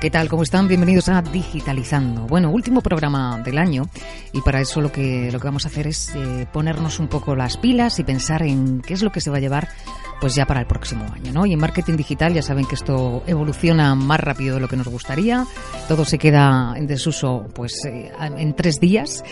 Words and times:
¿Qué 0.00 0.08
tal? 0.08 0.30
¿Cómo 0.30 0.42
están? 0.42 0.66
Bienvenidos 0.66 1.10
a 1.10 1.20
Digitalizando. 1.20 2.26
Bueno, 2.26 2.50
último 2.50 2.80
programa 2.80 3.38
del 3.44 3.58
año 3.58 3.82
y 4.32 4.40
para 4.40 4.58
eso 4.58 4.80
lo 4.80 4.90
que, 4.90 5.30
lo 5.30 5.38
que 5.38 5.44
vamos 5.44 5.66
a 5.66 5.68
hacer 5.68 5.86
es 5.86 6.14
eh, 6.16 6.46
ponernos 6.50 6.98
un 7.00 7.08
poco 7.08 7.36
las 7.36 7.58
pilas 7.58 7.98
y 7.98 8.04
pensar 8.04 8.42
en 8.42 8.80
qué 8.80 8.94
es 8.94 9.02
lo 9.02 9.12
que 9.12 9.20
se 9.20 9.28
va 9.28 9.36
a 9.36 9.40
llevar 9.40 9.68
pues 10.18 10.34
ya 10.34 10.46
para 10.46 10.60
el 10.60 10.66
próximo 10.66 11.04
año, 11.12 11.34
¿no? 11.34 11.44
Y 11.44 11.52
en 11.52 11.58
marketing 11.58 11.98
digital 11.98 12.32
ya 12.32 12.40
saben 12.40 12.64
que 12.64 12.76
esto 12.76 13.22
evoluciona 13.26 13.94
más 13.94 14.20
rápido 14.20 14.54
de 14.54 14.62
lo 14.62 14.68
que 14.68 14.76
nos 14.78 14.88
gustaría, 14.88 15.44
todo 15.86 16.06
se 16.06 16.16
queda 16.16 16.72
en 16.76 16.86
desuso 16.86 17.46
pues 17.54 17.84
eh, 17.84 18.10
en 18.18 18.56
tres 18.56 18.80
días 18.80 19.22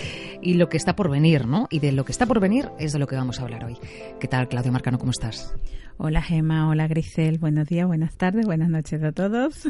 y 0.43 0.55
lo 0.55 0.69
que 0.69 0.77
está 0.77 0.95
por 0.95 1.11
venir, 1.11 1.47
¿no? 1.47 1.67
Y 1.71 1.79
de 1.79 1.93
lo 1.93 2.05
que 2.05 2.13
está 2.13 2.27
por 2.27 2.41
venir 2.41 2.69
es 2.79 2.93
de 2.93 2.99
lo 2.99 3.07
que 3.07 3.17
vamos 3.17 3.41
a 3.41 3.45
hablar 3.45 3.65
hoy. 3.65 3.79
¿Qué 4.21 4.29
tal, 4.29 4.49
Claudio 4.49 4.71
Marcano? 4.71 4.99
¿Cómo 4.99 5.13
estás? 5.13 5.55
Hola 5.97 6.21
Gema, 6.21 6.69
hola 6.69 6.87
Grisel, 6.89 7.39
buenos 7.39 7.69
días, 7.69 7.87
buenas 7.87 8.17
tardes, 8.17 8.45
buenas 8.45 8.69
noches 8.69 9.03
a 9.03 9.13
todos. 9.13 9.67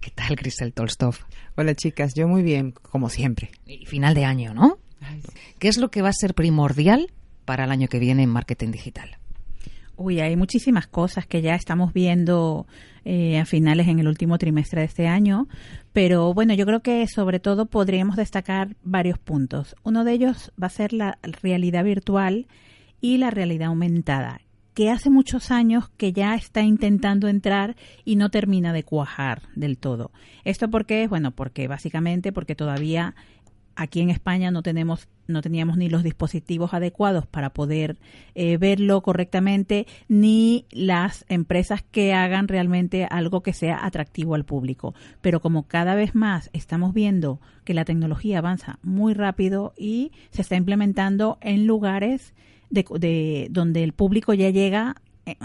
¿Qué 0.00 0.10
tal, 0.10 0.36
Grisel 0.36 0.72
Tolstov? 0.72 1.16
Hola 1.56 1.74
chicas, 1.74 2.14
yo 2.14 2.28
muy 2.28 2.42
bien, 2.42 2.72
como 2.72 3.08
siempre. 3.08 3.50
Y 3.66 3.86
final 3.86 4.14
de 4.14 4.24
año, 4.24 4.54
¿no? 4.54 4.78
¿Qué 5.58 5.68
es 5.68 5.78
lo 5.78 5.90
que 5.90 6.02
va 6.02 6.08
a 6.08 6.12
ser 6.12 6.34
primordial 6.34 7.12
para 7.44 7.64
el 7.64 7.70
año 7.70 7.88
que 7.88 7.98
viene 7.98 8.22
en 8.22 8.30
marketing 8.30 8.70
digital? 8.70 9.18
Uy, 9.96 10.20
hay 10.20 10.36
muchísimas 10.36 10.86
cosas 10.86 11.26
que 11.26 11.42
ya 11.42 11.54
estamos 11.54 11.92
viendo 11.92 12.66
eh, 13.04 13.38
a 13.38 13.44
finales 13.44 13.88
en 13.88 13.98
el 13.98 14.08
último 14.08 14.38
trimestre 14.38 14.80
de 14.80 14.86
este 14.86 15.06
año, 15.06 15.48
pero 15.92 16.32
bueno, 16.32 16.54
yo 16.54 16.64
creo 16.64 16.80
que 16.80 17.06
sobre 17.06 17.40
todo 17.40 17.66
podríamos 17.66 18.16
destacar 18.16 18.76
varios 18.82 19.18
puntos. 19.18 19.76
Uno 19.82 20.04
de 20.04 20.12
ellos 20.12 20.52
va 20.60 20.68
a 20.68 20.70
ser 20.70 20.92
la 20.92 21.18
realidad 21.42 21.84
virtual 21.84 22.46
y 23.00 23.18
la 23.18 23.30
realidad 23.30 23.68
aumentada, 23.68 24.40
que 24.74 24.90
hace 24.90 25.10
muchos 25.10 25.50
años 25.50 25.90
que 25.96 26.12
ya 26.12 26.34
está 26.34 26.62
intentando 26.62 27.28
entrar 27.28 27.76
y 28.04 28.16
no 28.16 28.30
termina 28.30 28.72
de 28.72 28.84
cuajar 28.84 29.42
del 29.54 29.78
todo. 29.78 30.10
¿Esto 30.44 30.68
por 30.70 30.86
qué? 30.86 31.06
Bueno, 31.08 31.30
porque 31.30 31.68
básicamente 31.68 32.32
porque 32.32 32.54
todavía 32.54 33.14
aquí 33.76 34.00
en 34.00 34.10
España 34.10 34.50
no 34.50 34.62
tenemos 34.62 35.08
no 35.28 35.40
teníamos 35.40 35.76
ni 35.76 35.88
los 35.88 36.02
dispositivos 36.02 36.74
adecuados 36.74 37.26
para 37.26 37.50
poder 37.50 37.96
eh, 38.34 38.58
verlo 38.58 39.00
correctamente 39.02 39.86
ni 40.08 40.66
las 40.70 41.24
empresas 41.28 41.82
que 41.82 42.12
hagan 42.12 42.48
realmente 42.48 43.06
algo 43.08 43.40
que 43.42 43.52
sea 43.52 43.86
atractivo 43.86 44.34
al 44.34 44.44
público 44.44 44.94
pero 45.20 45.40
como 45.40 45.62
cada 45.68 45.94
vez 45.94 46.14
más 46.14 46.50
estamos 46.52 46.92
viendo 46.92 47.40
que 47.64 47.72
la 47.72 47.84
tecnología 47.84 48.38
avanza 48.38 48.78
muy 48.82 49.14
rápido 49.14 49.72
y 49.78 50.12
se 50.30 50.42
está 50.42 50.56
implementando 50.56 51.38
en 51.40 51.66
lugares 51.66 52.34
de, 52.72 52.84
de 52.98 53.46
donde 53.50 53.84
el 53.84 53.92
público 53.92 54.34
ya 54.34 54.50
llega 54.50 54.96
eh, 55.26 55.36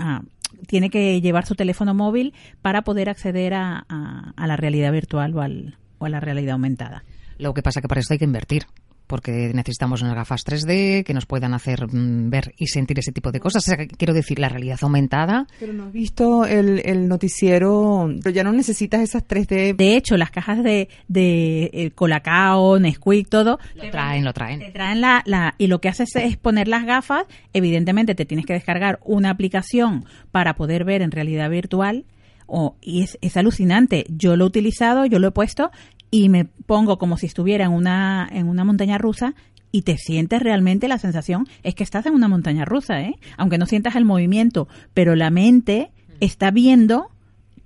tiene 0.66 0.89
que 0.89 1.22
llevar 1.22 1.45
su 1.45 1.56
teléfono 1.56 1.94
móvil 1.94 2.33
para 2.61 2.81
poder 2.81 3.09
acceder 3.09 3.53
a, 3.53 3.86
a, 3.88 4.33
a 4.36 4.47
la 4.47 4.56
realidad 4.56 4.92
virtual 4.92 5.36
o, 5.36 5.42
al, 5.42 5.78
o 6.00 6.05
a 6.05 6.09
la 6.09 6.20
realidad 6.20 6.53
aumentada. 6.53 7.03
Lo 7.38 7.53
que 7.53 7.61
pasa 7.61 7.81
que 7.81 7.88
para 7.88 8.02
esto 8.02 8.14
hay 8.14 8.20
que 8.20 8.25
invertir 8.25 8.64
porque 9.08 9.52
necesitamos 9.53 10.02
unas 10.02 10.16
gafas 10.16 10.45
3D 10.45 11.03
que 11.03 11.13
nos 11.13 11.25
puedan 11.25 11.53
hacer 11.53 11.88
mm, 11.88 12.30
ver 12.30 12.53
y 12.58 12.67
sentir 12.67 13.00
ese 13.00 13.11
tipo 13.11 13.31
de 13.31 13.39
cosas. 13.39 13.64
O 13.64 13.66
sea, 13.66 13.88
quiero 13.88 14.14
decir, 14.14 14.39
la 14.39 14.49
realidad 14.49 14.77
aumentada. 14.81 15.47
Pero 15.59 15.73
no 15.73 15.86
has 15.86 15.94
visto 15.94 16.45
el, 16.45 16.81
el 16.86 17.08
noticiero, 17.08 18.14
pero 18.21 18.33
ya 18.33 18.43
no 18.43 18.52
necesitas 18.52 19.02
esas 19.02 19.27
3D. 19.27 19.76
De 19.76 19.95
hecho, 19.95 20.17
las 20.17 20.32
cajas 20.32 20.64
de, 20.64 20.89
de 21.08 21.70
eh, 21.73 21.92
Colacao, 21.92 22.80
Nesquik, 22.80 23.30
todo. 23.30 23.59
Lo 23.76 23.89
traen, 23.89 24.26
lo 24.26 24.33
traen. 24.33 24.59
Te 24.59 24.71
traen 24.71 25.02
la, 25.02 25.23
la, 25.26 25.55
y 25.58 25.67
lo 25.67 25.80
que 25.80 25.89
haces 25.89 26.15
es 26.15 26.37
poner 26.37 26.67
las 26.67 26.86
gafas. 26.86 27.26
Evidentemente, 27.53 28.15
te 28.15 28.26
tienes 28.26 28.45
que 28.45 28.53
descargar 28.53 28.99
una 29.03 29.30
aplicación 29.30 30.05
para 30.32 30.55
poder 30.55 30.83
ver 30.83 31.02
en 31.02 31.11
realidad 31.11 31.49
virtual. 31.49 32.05
Oh, 32.49 32.76
y 32.82 33.03
es, 33.03 33.17
es 33.21 33.36
alucinante. 33.36 34.05
Yo 34.09 34.37
lo 34.37 34.45
he 34.45 34.48
utilizado, 34.48 35.05
yo 35.05 35.20
lo 35.20 35.27
he 35.27 35.32
puesto 35.32 35.70
y 36.12 36.30
me 36.30 36.45
pongo 36.45 36.98
como 36.98 37.18
si 37.18 37.26
estuviera 37.26 37.66
en 37.66 37.72
una, 37.72 38.28
en 38.32 38.48
una 38.48 38.64
montaña 38.64 38.98
rusa 38.98 39.36
y 39.72 39.82
te 39.82 39.98
sientes 39.98 40.42
realmente 40.42 40.88
la 40.88 40.98
sensación 40.98 41.48
es 41.64 41.76
que 41.76 41.84
estás 41.84 42.06
en 42.06 42.14
una 42.14 42.28
montaña 42.28 42.66
rusa, 42.66 43.02
¿eh? 43.02 43.16
Aunque 43.38 43.58
no 43.58 43.66
sientas 43.66 43.95
el 43.95 44.06
movimiento, 44.06 44.68
pero 44.94 45.16
la 45.16 45.30
mente 45.30 45.92
está 46.20 46.52
viendo 46.52 47.10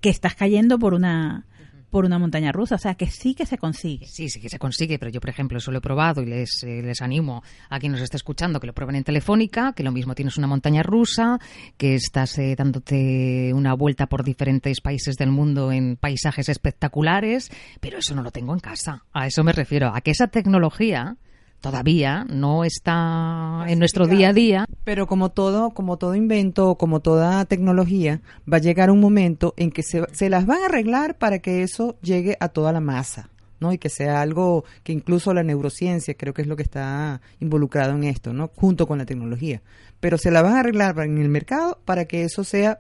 que 0.02 0.10
estás 0.10 0.36
cayendo 0.36 0.80
por 0.80 0.94
una 0.94 1.46
por 1.92 2.06
una 2.06 2.18
montaña 2.18 2.52
rusa, 2.52 2.76
o 2.76 2.80
sea 2.80 2.96
que 2.96 3.08
sí 3.08 3.36
que 3.36 3.46
se 3.46 3.58
consigue. 3.58 4.08
Sí, 4.08 4.30
sí 4.30 4.40
que 4.40 4.50
se 4.50 4.58
consigue, 4.58 4.98
pero 4.98 5.12
yo, 5.12 5.20
por 5.20 5.30
ejemplo, 5.30 5.58
eso 5.58 5.72
lo 5.72 5.78
he 5.78 5.82
probado 5.82 6.24
y 6.24 6.26
les, 6.26 6.64
eh, 6.64 6.82
les 6.82 7.02
animo 7.02 7.44
a 7.70 7.80
quien 7.80 7.92
nos 7.92 8.02
esté 8.02 8.18
escuchando 8.18 8.60
que 8.60 8.68
lo 8.68 8.74
prueben 8.74 8.96
en 8.96 9.04
Telefónica, 9.04 9.74
que 9.74 9.84
lo 9.84 9.92
mismo 9.92 10.16
tienes 10.16 10.38
una 10.38 10.48
montaña 10.48 10.82
rusa, 10.82 11.40
que 11.78 11.96
estás 11.96 12.38
eh, 12.40 12.56
dándote 12.58 13.52
una 13.54 13.74
vuelta 13.74 14.08
por 14.08 14.24
diferentes 14.24 14.82
países 14.82 15.18
del 15.18 15.32
mundo 15.32 15.72
en 15.72 15.98
paisajes 15.98 16.50
espectaculares, 16.50 17.52
pero 17.80 18.00
eso 18.00 18.16
no 18.16 18.24
lo 18.24 18.32
tengo 18.32 18.54
en 18.54 18.60
casa. 18.60 19.04
A 19.14 19.28
eso 19.28 19.44
me 19.44 19.52
refiero, 19.52 19.94
a 19.94 20.02
que 20.02 20.12
esa 20.12 20.28
tecnología 20.28 21.18
todavía 21.62 22.26
no 22.28 22.66
está 22.66 23.64
en 23.68 23.80
nuestro 23.80 24.08
día 24.08 24.30
a 24.30 24.34
día. 24.34 24.66
Pero 24.84 25.08
como 25.08 25.30
todo, 25.30 25.70
como 25.70 25.98
todo 25.98 26.16
invento, 26.16 26.76
como 26.76 27.00
toda 27.00 27.46
tecnología, 27.46 28.22
va 28.52 28.58
a 28.58 28.62
llegar 28.62 28.92
un 28.92 29.00
momento 29.00 29.54
en 29.58 29.72
que 29.72 29.84
se, 29.84 30.04
se 30.12 30.30
las 30.30 30.46
van 30.46 30.64
a 30.64 30.66
arreglar 30.66 31.18
para 31.18 31.40
que 31.40 31.64
eso 31.64 31.96
llegue 32.02 32.36
a 32.40 32.50
toda 32.50 32.74
la 32.74 32.82
masa. 32.82 33.30
¿no? 33.60 33.72
y 33.72 33.78
que 33.78 33.90
sea 33.90 34.24
algo 34.24 34.66
que 34.84 34.92
incluso 34.92 35.36
la 35.36 35.44
neurociencia 35.44 36.16
creo 36.16 36.34
que 36.34 36.42
es 36.42 36.48
lo 36.48 36.56
que 36.56 36.64
está 36.64 37.22
involucrado 37.40 37.94
en 37.94 38.06
esto, 38.06 38.34
¿no? 38.34 38.50
junto 38.56 38.88
con 38.88 38.98
la 38.98 39.06
tecnología. 39.06 39.62
Pero 40.00 40.18
se 40.18 40.32
la 40.32 40.42
van 40.42 40.56
a 40.56 40.62
arreglar 40.62 40.98
en 41.02 41.20
el 41.20 41.30
mercado 41.30 41.78
para 41.86 42.06
que 42.06 42.24
eso 42.24 42.44
sea 42.44 42.80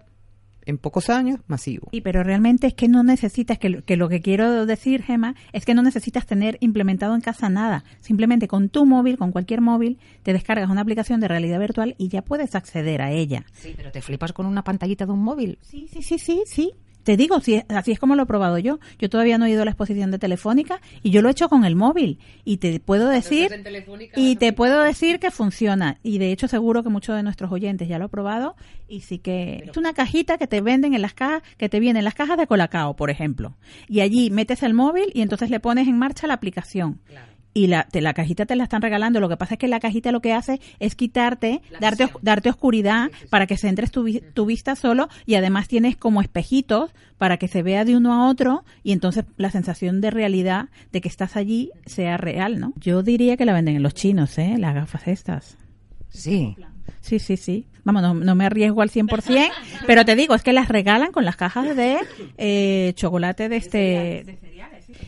en 0.65 0.77
pocos 0.77 1.09
años 1.09 1.39
masivo. 1.47 1.87
Sí, 1.91 2.01
pero 2.01 2.23
realmente 2.23 2.67
es 2.67 2.73
que 2.73 2.87
no 2.87 3.03
necesitas, 3.03 3.57
que, 3.57 3.81
que, 3.83 3.97
lo 3.97 4.09
que 4.09 4.21
quiero 4.21 4.65
decir, 4.65 5.03
Gema, 5.03 5.35
es 5.53 5.65
que 5.65 5.73
no 5.73 5.81
necesitas 5.81 6.25
tener 6.25 6.57
implementado 6.61 7.15
en 7.15 7.21
casa 7.21 7.49
nada. 7.49 7.83
Simplemente 7.99 8.47
con 8.47 8.69
tu 8.69 8.85
móvil, 8.85 9.17
con 9.17 9.31
cualquier 9.31 9.61
móvil, 9.61 9.99
te 10.23 10.33
descargas 10.33 10.69
una 10.69 10.81
aplicación 10.81 11.19
de 11.19 11.27
realidad 11.27 11.59
virtual 11.59 11.95
y 11.97 12.09
ya 12.09 12.21
puedes 12.21 12.55
acceder 12.55 13.01
a 13.01 13.11
ella. 13.11 13.45
Sí, 13.53 13.73
pero 13.75 13.91
te 13.91 14.01
flipas 14.01 14.33
con 14.33 14.45
una 14.45 14.63
pantallita 14.63 15.05
de 15.05 15.11
un 15.11 15.23
móvil. 15.23 15.57
Sí, 15.61 15.87
sí, 15.91 16.01
sí, 16.01 16.19
sí, 16.19 16.43
sí. 16.45 16.73
Te 17.03 17.17
digo, 17.17 17.39
si, 17.39 17.61
así 17.69 17.91
es 17.91 17.99
como 17.99 18.15
lo 18.15 18.23
he 18.23 18.25
probado 18.25 18.57
yo. 18.57 18.79
Yo 18.99 19.09
todavía 19.09 19.37
no 19.37 19.45
he 19.45 19.51
ido 19.51 19.61
a 19.61 19.65
la 19.65 19.71
exposición 19.71 20.11
de 20.11 20.19
Telefónica 20.19 20.81
y 21.01 21.11
yo 21.11 21.21
lo 21.21 21.29
he 21.29 21.31
hecho 21.31 21.49
con 21.49 21.65
el 21.65 21.75
móvil. 21.75 22.19
Y 22.43 22.57
te 22.57 22.79
puedo 22.79 23.09
decir 23.09 23.49
y 24.15 24.35
te 24.35 24.53
puedo 24.53 24.81
decir 24.81 25.19
que 25.19 25.31
funciona. 25.31 25.97
Y 26.03 26.17
de 26.17 26.31
hecho 26.31 26.47
seguro 26.47 26.83
que 26.83 26.89
muchos 26.89 27.15
de 27.15 27.23
nuestros 27.23 27.51
oyentes 27.51 27.87
ya 27.87 27.97
lo 27.97 28.05
han 28.05 28.09
probado. 28.11 28.55
Y 28.87 29.01
sí 29.01 29.19
que 29.19 29.63
es 29.69 29.77
una 29.77 29.93
cajita 29.93 30.37
que 30.37 30.47
te 30.47 30.61
venden 30.61 30.93
en 30.93 31.01
las 31.01 31.13
cajas, 31.13 31.43
que 31.57 31.69
te 31.69 31.79
vienen 31.79 32.03
las 32.03 32.13
cajas 32.13 32.37
de 32.37 32.47
Colacao, 32.47 32.95
por 32.95 33.09
ejemplo. 33.09 33.55
Y 33.87 34.01
allí 34.01 34.29
metes 34.29 34.63
el 34.63 34.73
móvil 34.73 35.11
y 35.13 35.21
entonces 35.21 35.49
le 35.49 35.59
pones 35.59 35.87
en 35.87 35.97
marcha 35.97 36.27
la 36.27 36.33
aplicación. 36.33 36.99
Claro 37.05 37.30
y 37.53 37.67
la, 37.67 37.83
te, 37.83 38.01
la 38.01 38.13
cajita 38.13 38.45
te 38.45 38.55
la 38.55 38.63
están 38.63 38.81
regalando. 38.81 39.19
Lo 39.19 39.29
que 39.29 39.37
pasa 39.37 39.55
es 39.55 39.59
que 39.59 39.67
la 39.67 39.79
cajita 39.79 40.11
lo 40.11 40.21
que 40.21 40.33
hace 40.33 40.59
es 40.79 40.95
quitarte, 40.95 41.61
darte, 41.79 42.09
darte 42.21 42.49
oscuridad 42.49 43.07
sí, 43.07 43.13
sí, 43.13 43.19
sí. 43.21 43.27
para 43.29 43.47
que 43.47 43.57
centres 43.57 43.91
tu, 43.91 44.07
tu, 44.33 44.45
vista 44.45 44.75
solo 44.75 45.09
y 45.25 45.35
además 45.35 45.67
tienes 45.67 45.97
como 45.97 46.21
espejitos 46.21 46.91
para 47.17 47.37
que 47.37 47.47
se 47.47 47.63
vea 47.63 47.85
de 47.85 47.95
uno 47.95 48.13
a 48.13 48.29
otro 48.29 48.63
y 48.83 48.91
entonces 48.93 49.25
la 49.37 49.51
sensación 49.51 50.01
de 50.01 50.11
realidad 50.11 50.69
de 50.91 51.01
que 51.01 51.09
estás 51.09 51.35
allí 51.35 51.71
sea 51.85 52.17
real, 52.17 52.59
¿no? 52.59 52.73
Yo 52.77 53.03
diría 53.03 53.37
que 53.37 53.45
la 53.45 53.53
venden 53.53 53.75
en 53.75 53.83
los 53.83 53.93
chinos, 53.93 54.37
¿eh? 54.37 54.55
Las 54.57 54.73
gafas 54.73 55.07
estas. 55.07 55.57
Sí. 56.09 56.55
Sí, 57.01 57.19
sí, 57.19 57.37
sí. 57.37 57.67
Vamos, 57.83 58.01
no, 58.01 58.13
no 58.13 58.35
me 58.35 58.45
arriesgo 58.45 58.81
al 58.81 58.91
100%, 58.91 59.49
pero 59.87 60.05
te 60.05 60.15
digo, 60.15 60.35
es 60.35 60.43
que 60.43 60.53
las 60.53 60.67
regalan 60.69 61.11
con 61.11 61.25
las 61.25 61.35
cajas 61.35 61.75
de 61.75 61.97
eh, 62.37 62.93
chocolate 62.95 63.49
de 63.49 63.55
este... 63.55 64.39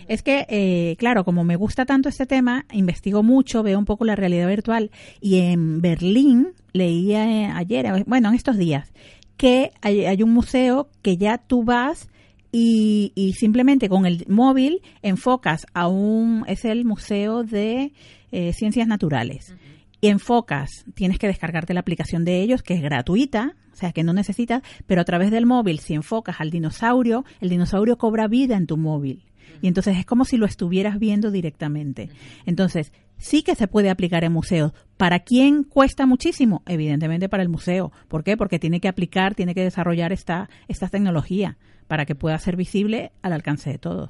Es 0.08 0.24
que, 0.24 0.46
eh, 0.50 0.96
claro, 0.98 1.24
como 1.24 1.44
me 1.44 1.56
gusta 1.56 1.86
tanto 1.86 2.10
este 2.10 2.26
tema, 2.26 2.66
investigo 2.72 3.24
mucho, 3.24 3.64
veo 3.64 3.80
un 3.80 3.86
poco 3.86 4.06
la 4.06 4.16
realidad 4.16 4.48
virtual 4.48 4.92
y 5.22 5.40
en 5.40 5.82
Berlín 5.82 6.50
leía 6.74 7.30
eh, 7.30 7.46
ayer, 7.54 8.04
bueno, 8.06 8.30
en 8.30 8.36
estos 8.36 8.58
días, 8.58 8.92
que 9.38 9.72
hay, 9.82 10.06
hay 10.06 10.24
un 10.24 10.32
museo 10.32 10.90
que 11.02 11.18
ya 11.18 11.38
tú 11.38 11.64
vas 11.64 12.10
y, 12.52 13.12
y, 13.16 13.34
simplemente 13.34 13.90
con 13.90 14.06
el 14.06 14.26
móvil 14.28 14.82
enfocas 15.02 15.66
a 15.74 15.88
un, 15.88 16.46
es 16.48 16.66
el 16.66 16.86
Museo 16.86 17.44
de 17.44 17.94
eh, 18.32 18.54
Ciencias 18.54 18.88
Naturales. 18.88 19.50
Uh 19.50 19.54
-huh. 19.54 19.74
Y 20.02 20.08
enfocas, 20.10 20.86
tienes 20.96 21.18
que 21.18 21.28
descargarte 21.28 21.74
la 21.74 21.80
aplicación 21.80 22.26
de 22.26 22.42
ellos, 22.42 22.62
que 22.62 22.74
es 22.74 22.82
gratuita, 22.82 23.56
o 23.72 23.76
sea 23.76 23.92
que 23.92 24.04
no 24.04 24.12
necesitas, 24.12 24.62
pero 24.86 25.00
a 25.00 25.06
través 25.06 25.32
del 25.32 25.46
móvil, 25.46 25.80
si 25.80 25.94
enfocas 25.94 26.42
al 26.42 26.52
dinosaurio, 26.52 27.24
el 27.40 27.50
dinosaurio 27.50 27.98
cobra 27.98 28.28
vida 28.28 28.58
en 28.58 28.68
tu 28.68 28.76
móvil. 28.76 29.24
Y 29.62 29.68
entonces 29.68 29.98
es 29.98 30.06
como 30.06 30.26
si 30.26 30.38
lo 30.38 30.46
estuvieras 30.46 31.00
viendo 31.00 31.32
directamente. 31.32 32.10
Entonces, 32.46 32.92
sí 33.18 33.44
que 33.44 33.56
se 33.56 33.68
puede 33.68 33.90
aplicar 33.90 34.24
en 34.24 34.34
museos. 34.34 34.74
¿Para 34.98 35.20
quién 35.20 35.64
cuesta 35.64 36.06
muchísimo? 36.06 36.62
Evidentemente 36.66 37.30
para 37.30 37.44
el 37.44 37.50
museo. 37.50 37.92
¿Por 38.08 38.24
qué? 38.24 38.36
Porque 38.38 38.60
tiene 38.60 38.80
que 38.80 38.88
aplicar, 38.88 39.36
tiene 39.36 39.54
que 39.56 39.62
desarrollar 39.64 40.12
esta, 40.12 40.50
esta 40.68 40.88
tecnología 40.90 41.58
para 41.88 42.06
que 42.06 42.16
pueda 42.16 42.38
ser 42.40 42.56
visible 42.56 43.12
al 43.22 43.34
alcance 43.34 43.70
de 43.70 43.78
todos. 43.78 44.10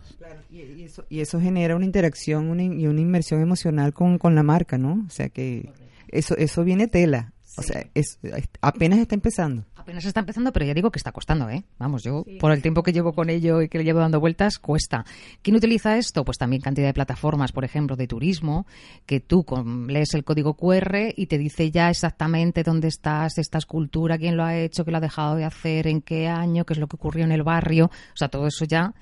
y, 0.51 0.61
y 0.61 0.83
eso, 0.83 1.05
y 1.09 1.19
eso 1.19 1.39
genera 1.41 1.75
una 1.75 1.85
interacción 1.85 2.49
una 2.49 2.63
in- 2.63 2.79
y 2.79 2.87
una 2.87 3.01
inmersión 3.01 3.41
emocional 3.41 3.93
con, 3.93 4.17
con 4.17 4.35
la 4.35 4.43
marca, 4.43 4.77
¿no? 4.77 5.03
O 5.07 5.09
sea 5.09 5.29
que 5.29 5.69
eso 6.09 6.35
eso 6.37 6.63
viene 6.63 6.87
tela. 6.87 7.33
O 7.55 7.61
sea, 7.61 7.85
es, 7.93 8.17
apenas 8.61 8.99
está 8.99 9.13
empezando. 9.15 9.63
Apenas 9.75 10.05
está 10.05 10.21
empezando, 10.21 10.51
pero 10.53 10.65
ya 10.65 10.73
digo 10.73 10.89
que 10.91 10.97
está 10.97 11.11
costando, 11.11 11.49
¿eh? 11.49 11.63
Vamos, 11.77 12.03
yo 12.03 12.25
por 12.39 12.51
el 12.51 12.61
tiempo 12.61 12.81
que 12.83 12.93
llevo 12.93 13.13
con 13.13 13.29
ello 13.29 13.61
y 13.61 13.67
que 13.69 13.77
le 13.77 13.83
llevo 13.83 13.99
dando 13.99 14.19
vueltas, 14.19 14.57
cuesta. 14.57 15.05
¿Quién 15.41 15.57
utiliza 15.57 15.97
esto? 15.97 16.23
Pues 16.25 16.37
también 16.37 16.61
cantidad 16.61 16.87
de 16.87 16.93
plataformas, 16.93 17.51
por 17.51 17.63
ejemplo, 17.65 17.95
de 17.95 18.07
turismo, 18.07 18.65
que 19.05 19.19
tú 19.19 19.43
con- 19.43 19.87
lees 19.87 20.13
el 20.13 20.23
código 20.23 20.55
QR 20.55 21.13
y 21.15 21.27
te 21.27 21.37
dice 21.37 21.69
ya 21.69 21.89
exactamente 21.89 22.63
dónde 22.63 22.87
estás, 22.87 23.37
esta 23.37 23.57
escultura, 23.57 24.17
quién 24.17 24.37
lo 24.37 24.43
ha 24.45 24.55
hecho, 24.57 24.83
quién 24.83 24.93
lo 24.93 24.97
ha 24.97 25.01
dejado 25.01 25.35
de 25.35 25.43
hacer, 25.45 25.87
en 25.87 26.01
qué 26.01 26.27
año, 26.29 26.65
qué 26.65 26.73
es 26.73 26.79
lo 26.79 26.87
que 26.87 26.95
ocurrió 26.95 27.25
en 27.25 27.31
el 27.33 27.43
barrio. 27.43 27.85
O 27.87 28.17
sea, 28.17 28.29
todo 28.29 28.47
eso 28.47 28.65
ya 28.65 28.93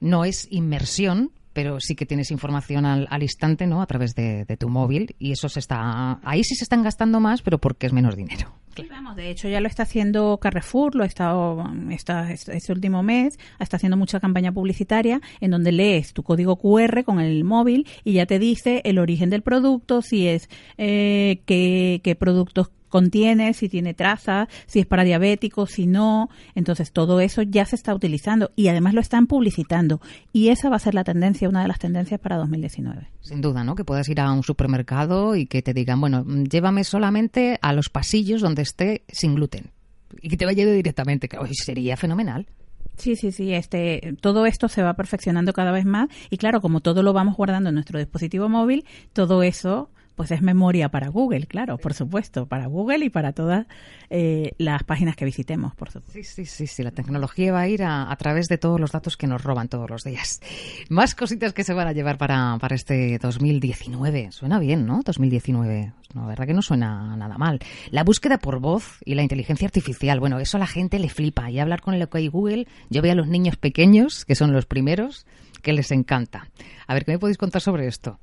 no 0.00 0.24
es 0.24 0.46
inmersión, 0.50 1.32
pero 1.52 1.78
sí 1.80 1.94
que 1.94 2.06
tienes 2.06 2.30
información 2.30 2.86
al, 2.86 3.06
al 3.10 3.22
instante, 3.22 3.66
¿no? 3.66 3.82
A 3.82 3.86
través 3.86 4.14
de, 4.14 4.44
de 4.44 4.56
tu 4.56 4.68
móvil 4.68 5.14
y 5.18 5.32
eso 5.32 5.48
se 5.48 5.60
está... 5.60 6.20
Ahí 6.22 6.44
sí 6.44 6.54
se 6.54 6.64
están 6.64 6.82
gastando 6.82 7.20
más, 7.20 7.42
pero 7.42 7.58
porque 7.58 7.86
es 7.86 7.92
menos 7.92 8.16
dinero. 8.16 8.52
Sí, 8.76 8.88
de 9.16 9.30
hecho 9.30 9.48
ya 9.48 9.60
lo 9.60 9.66
está 9.66 9.82
haciendo 9.82 10.38
Carrefour, 10.38 10.94
lo 10.94 11.02
ha 11.02 11.06
estado 11.06 11.64
esta, 11.90 12.30
este 12.30 12.56
este 12.56 12.72
último 12.72 13.02
mes, 13.02 13.38
está 13.58 13.76
haciendo 13.76 13.96
mucha 13.96 14.20
campaña 14.20 14.52
publicitaria 14.52 15.20
en 15.40 15.50
donde 15.50 15.72
lees 15.72 16.12
tu 16.12 16.22
código 16.22 16.56
QR 16.56 17.04
con 17.04 17.20
el 17.20 17.44
móvil 17.44 17.86
y 18.04 18.14
ya 18.14 18.26
te 18.26 18.38
dice 18.38 18.80
el 18.84 18.98
origen 18.98 19.30
del 19.30 19.42
producto, 19.42 20.02
si 20.02 20.28
es 20.28 20.48
eh, 20.78 21.42
qué, 21.46 22.00
qué 22.04 22.14
productos 22.14 22.70
contiene, 22.90 23.54
si 23.54 23.70
tiene 23.70 23.94
trazas, 23.94 24.48
si 24.66 24.80
es 24.80 24.86
para 24.86 25.04
diabéticos, 25.04 25.70
si 25.70 25.86
no. 25.86 26.28
Entonces 26.54 26.92
todo 26.92 27.20
eso 27.20 27.40
ya 27.42 27.64
se 27.64 27.76
está 27.76 27.94
utilizando 27.94 28.50
y 28.56 28.68
además 28.68 28.92
lo 28.92 29.00
están 29.00 29.26
publicitando. 29.26 30.02
Y 30.32 30.48
esa 30.48 30.68
va 30.68 30.76
a 30.76 30.80
ser 30.80 30.94
la 30.94 31.04
tendencia, 31.04 31.48
una 31.48 31.62
de 31.62 31.68
las 31.68 31.78
tendencias 31.78 32.20
para 32.20 32.36
2019. 32.36 33.08
Sin 33.22 33.40
duda, 33.40 33.64
¿no? 33.64 33.74
Que 33.74 33.84
puedas 33.84 34.08
ir 34.08 34.20
a 34.20 34.30
un 34.32 34.42
supermercado 34.42 35.36
y 35.36 35.46
que 35.46 35.62
te 35.62 35.72
digan, 35.72 36.00
bueno, 36.00 36.24
mm, 36.24 36.44
llévame 36.44 36.84
solamente 36.84 37.58
a 37.62 37.72
los 37.72 37.88
pasillos 37.88 38.42
donde 38.42 38.62
esté 38.62 39.04
sin 39.08 39.34
gluten. 39.34 39.70
Y 40.20 40.28
que 40.28 40.36
te 40.36 40.44
vaya 40.44 40.66
directamente. 40.66 41.28
que 41.28 41.38
oye, 41.38 41.54
sería 41.54 41.96
fenomenal. 41.96 42.46
Sí, 42.96 43.16
sí, 43.16 43.32
sí. 43.32 43.54
Este, 43.54 44.14
todo 44.20 44.44
esto 44.44 44.68
se 44.68 44.82
va 44.82 44.94
perfeccionando 44.94 45.52
cada 45.52 45.72
vez 45.72 45.86
más 45.86 46.08
y 46.28 46.36
claro, 46.36 46.60
como 46.60 46.80
todo 46.80 47.02
lo 47.02 47.12
vamos 47.12 47.36
guardando 47.36 47.70
en 47.70 47.74
nuestro 47.74 47.98
dispositivo 47.98 48.48
móvil, 48.48 48.84
todo 49.12 49.42
eso 49.42 49.88
pues 50.20 50.32
es 50.32 50.42
memoria 50.42 50.90
para 50.90 51.08
Google, 51.08 51.46
claro, 51.46 51.78
por 51.78 51.94
supuesto, 51.94 52.44
para 52.44 52.66
Google 52.66 53.06
y 53.06 53.08
para 53.08 53.32
todas 53.32 53.66
eh, 54.10 54.52
las 54.58 54.82
páginas 54.84 55.16
que 55.16 55.24
visitemos, 55.24 55.74
por 55.74 55.90
supuesto. 55.90 56.12
Sí, 56.12 56.24
sí, 56.24 56.44
sí, 56.44 56.66
sí. 56.66 56.82
La 56.82 56.90
tecnología 56.90 57.54
va 57.54 57.60
a 57.60 57.68
ir 57.68 57.82
a, 57.82 58.12
a 58.12 58.16
través 58.16 58.46
de 58.48 58.58
todos 58.58 58.78
los 58.78 58.92
datos 58.92 59.16
que 59.16 59.26
nos 59.26 59.42
roban 59.42 59.68
todos 59.68 59.88
los 59.88 60.04
días. 60.04 60.42
Más 60.90 61.14
cositas 61.14 61.54
que 61.54 61.64
se 61.64 61.72
van 61.72 61.88
a 61.88 61.92
llevar 61.92 62.18
para, 62.18 62.58
para 62.60 62.74
este 62.74 63.16
2019. 63.16 64.30
Suena 64.30 64.58
bien, 64.58 64.84
¿no? 64.84 65.00
2019. 65.02 65.94
No, 66.12 66.20
la 66.20 66.26
verdad 66.26 66.46
que 66.46 66.52
no 66.52 66.60
suena 66.60 67.16
nada 67.16 67.38
mal. 67.38 67.58
La 67.90 68.04
búsqueda 68.04 68.36
por 68.36 68.60
voz 68.60 68.98
y 69.06 69.14
la 69.14 69.22
inteligencia 69.22 69.68
artificial. 69.68 70.20
Bueno, 70.20 70.38
eso 70.38 70.58
a 70.58 70.60
la 70.60 70.66
gente 70.66 70.98
le 70.98 71.08
flipa. 71.08 71.50
Y 71.50 71.60
hablar 71.60 71.80
con 71.80 71.94
el 71.94 72.02
OK 72.02 72.18
Google, 72.30 72.66
yo 72.90 73.00
veo 73.00 73.12
a 73.12 73.14
los 73.14 73.26
niños 73.28 73.56
pequeños, 73.56 74.26
que 74.26 74.34
son 74.34 74.52
los 74.52 74.66
primeros, 74.66 75.24
que 75.62 75.72
les 75.72 75.90
encanta. 75.92 76.50
A 76.86 76.92
ver, 76.92 77.06
¿qué 77.06 77.12
me 77.12 77.18
podéis 77.18 77.38
contar 77.38 77.62
sobre 77.62 77.86
esto? 77.86 78.18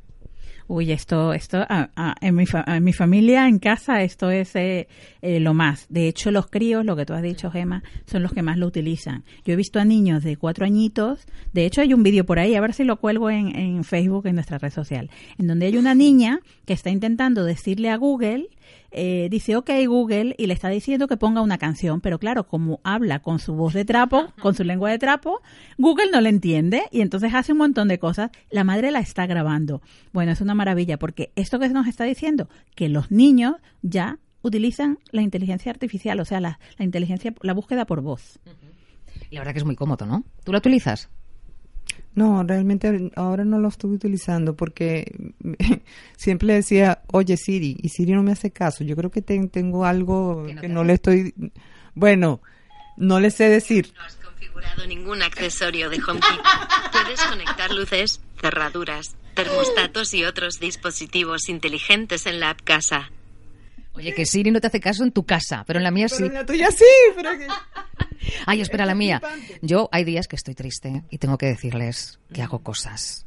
Uy, 0.70 0.92
esto, 0.92 1.32
esto, 1.34 1.66
ah, 1.70 1.90
ah, 1.96 2.16
en, 2.20 2.36
mi 2.36 2.46
fa- 2.46 2.66
en 2.68 2.84
mi 2.84 2.92
familia, 2.92 3.48
en 3.48 3.58
casa, 3.58 4.04
esto 4.04 4.30
es 4.32 4.54
eh, 4.58 4.90
eh, 5.22 5.40
lo 5.40 5.54
más. 5.54 5.86
De 5.88 6.10
hecho, 6.10 6.30
los 6.30 6.48
críos, 6.48 6.84
lo 6.84 6.98
que 6.98 7.06
tú 7.06 7.14
has 7.14 7.22
dicho, 7.22 7.50
Gema, 7.50 7.84
son 8.06 8.22
los 8.22 8.34
que 8.34 8.42
más 8.42 8.58
lo 8.58 8.68
utilizan. 8.68 9.24
Yo 9.46 9.54
he 9.54 9.56
visto 9.56 9.80
a 9.80 9.86
niños 9.86 10.26
de 10.26 10.36
cuatro 10.36 10.66
añitos, 10.66 11.26
de 11.54 11.66
hecho 11.66 11.80
hay 11.80 11.94
un 11.94 12.04
vídeo 12.04 12.26
por 12.26 12.38
ahí, 12.38 12.54
a 12.56 12.60
ver 12.62 12.74
si 12.74 12.84
lo 12.84 12.98
cuelgo 12.98 13.30
en, 13.30 13.56
en 13.56 13.86
Facebook, 13.86 14.28
en 14.28 14.36
nuestra 14.36 14.58
red 14.58 14.72
social, 14.72 15.10
en 15.38 15.48
donde 15.48 15.68
hay 15.68 15.78
una 15.78 15.96
niña 15.96 16.42
que 16.66 16.74
está 16.74 16.90
intentando 16.90 17.46
decirle 17.46 17.90
a 17.90 17.96
Google, 17.96 18.50
eh, 18.98 19.30
dice, 19.30 19.56
ok 19.56 19.70
Google, 19.86 20.36
y 20.38 20.48
le 20.48 20.54
está 20.54 20.70
diciendo 20.70 21.08
que 21.08 21.18
ponga 21.18 21.42
una 21.42 21.58
canción, 21.58 22.02
pero 22.02 22.18
claro, 22.18 22.48
como 22.48 22.82
habla 22.84 23.20
con 23.20 23.38
su 23.38 23.54
voz 23.54 23.74
de 23.74 23.86
trapo, 23.86 24.34
con 24.42 24.56
su 24.56 24.64
lengua 24.64 24.90
de 24.90 24.98
trapo, 24.98 25.42
Google 25.78 26.12
no 26.12 26.20
le 26.20 26.30
entiende 26.30 26.82
y 26.92 27.02
entonces 27.02 27.34
hace 27.34 27.52
un 27.52 27.60
montón 27.60 27.88
de 27.88 28.00
cosas. 28.00 28.32
La 28.50 28.64
madre 28.64 28.92
la 28.92 29.00
está 29.00 29.28
grabando. 29.28 29.82
Bueno, 30.14 30.32
es 30.32 30.42
una 30.42 30.56
maravilla 30.56 30.98
porque 30.98 31.32
esto 31.36 31.60
que 31.60 31.70
nos 31.70 31.88
está 31.88 32.06
diciendo, 32.06 32.50
que 32.76 32.90
los 32.90 33.12
niños 33.12 33.56
ya 33.84 34.18
utilizan 34.42 34.98
la 35.12 35.22
inteligencia 35.22 35.72
artificial, 35.72 36.20
o 36.20 36.26
sea, 36.26 36.42
la, 36.42 36.60
la 36.78 36.86
inteligencia, 36.86 37.34
la 37.42 37.54
búsqueda 37.54 37.86
por 37.86 38.02
voz. 38.02 38.40
La 39.30 39.42
verdad 39.42 39.54
que 39.54 39.60
es 39.60 39.66
muy 39.66 39.76
cómodo, 39.76 40.06
¿no? 40.06 40.24
¿Tú 40.44 40.52
la 40.52 40.58
utilizas? 40.58 41.10
No, 42.18 42.42
realmente 42.44 43.12
ahora 43.16 43.46
no 43.46 43.60
lo 43.60 43.68
estoy 43.68 43.92
utilizando 43.92 44.56
porque 44.56 45.06
siempre 46.18 46.48
le 46.48 46.54
decía, 46.56 47.04
oye 47.12 47.38
Siri, 47.38 47.78
y 47.80 47.90
Siri 47.90 48.14
no 48.14 48.24
me 48.24 48.32
hace 48.32 48.50
caso. 48.50 48.84
Yo 48.84 48.96
creo 48.96 49.12
que 49.12 49.22
ten- 49.22 49.50
tengo 49.50 49.86
algo 49.86 50.46
Que 50.48 50.54
no 50.56 50.62
que 50.62 50.68
no 50.70 50.84
le 50.84 50.94
estoy... 50.94 51.34
Bueno, 51.94 52.42
no 52.98 53.20
le 53.20 53.30
sé 53.30 53.50
decir. 53.50 53.94
No 53.96 54.02
has 54.04 54.16
configurado 54.16 54.88
ningún 54.88 55.22
accesorio 55.22 55.92
de 55.92 55.98
HomeKit. 55.98 56.42
Puedes 56.92 57.22
conectar 57.22 57.72
luces, 57.72 58.20
cerraduras, 58.42 59.16
termostatos 59.36 60.12
y 60.16 60.24
otros 60.26 60.60
dispositivos 60.60 61.50
inteligentes 61.50 62.26
en 62.26 62.40
la 62.40 62.50
app 62.50 62.62
Casa. 62.64 63.12
Oye, 63.94 64.16
que 64.16 64.26
Siri 64.26 64.50
no 64.50 64.60
te 64.60 64.66
hace 64.68 64.80
caso 64.80 65.04
en 65.04 65.12
tu 65.12 65.24
casa, 65.24 65.64
pero 65.68 65.78
en 65.78 65.84
la 65.84 65.92
mía 65.92 66.08
sí. 66.10 66.16
Pero 66.18 66.28
en 66.30 66.34
la 66.34 66.46
tuya 66.48 66.72
sí, 66.72 66.84
pero 67.16 67.32
que- 67.38 67.48
Ay, 68.46 68.62
espera, 68.62 68.86
la 68.86 68.96
mía. 68.96 69.22
Yo 69.62 69.90
hay 69.92 70.04
días 70.04 70.28
que 70.28 70.36
estoy 70.36 70.56
triste 70.56 71.04
y 71.10 71.18
tengo 71.18 71.38
que 71.38 71.48
decirles 71.48 72.20
que 72.34 72.42
hago 72.42 72.60
cosas. 72.60 73.26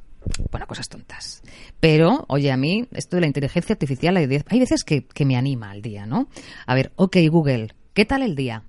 Bueno, 0.51 0.67
cosas 0.67 0.89
tontas. 0.89 1.43
Pero, 1.81 2.27
oye, 2.29 2.53
a 2.53 2.57
mí, 2.57 2.87
esto 2.93 3.17
de 3.17 3.23
la 3.23 3.27
inteligencia 3.27 3.73
artificial, 3.73 4.17
hay, 4.17 4.43
hay 4.47 4.59
veces 4.59 4.85
que, 4.85 5.07
que 5.07 5.25
me 5.25 5.37
anima 5.37 5.71
al 5.71 5.81
día, 5.83 6.07
¿no? 6.07 6.29
A 6.67 6.75
ver, 6.75 6.93
ok, 6.97 7.17
Google, 7.31 7.69
¿qué 7.95 8.05
tal 8.05 8.23
el 8.23 8.35
día? 8.35 8.65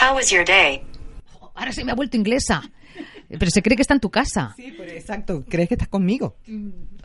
How 0.00 0.14
was 0.14 0.30
your 0.30 0.44
day? 0.44 0.82
Oh, 1.40 1.50
ahora 1.54 1.72
se 1.72 1.84
me 1.84 1.90
ha 1.90 1.94
vuelto 1.94 2.16
inglesa. 2.16 2.70
Pero 3.28 3.50
se 3.50 3.62
cree 3.62 3.76
que 3.76 3.82
está 3.82 3.94
en 3.94 4.00
tu 4.00 4.10
casa. 4.10 4.54
Sí, 4.56 4.72
pero 4.76 4.90
exacto. 4.90 5.44
¿Crees 5.48 5.68
que 5.68 5.74
estás 5.74 5.88
conmigo? 5.88 6.36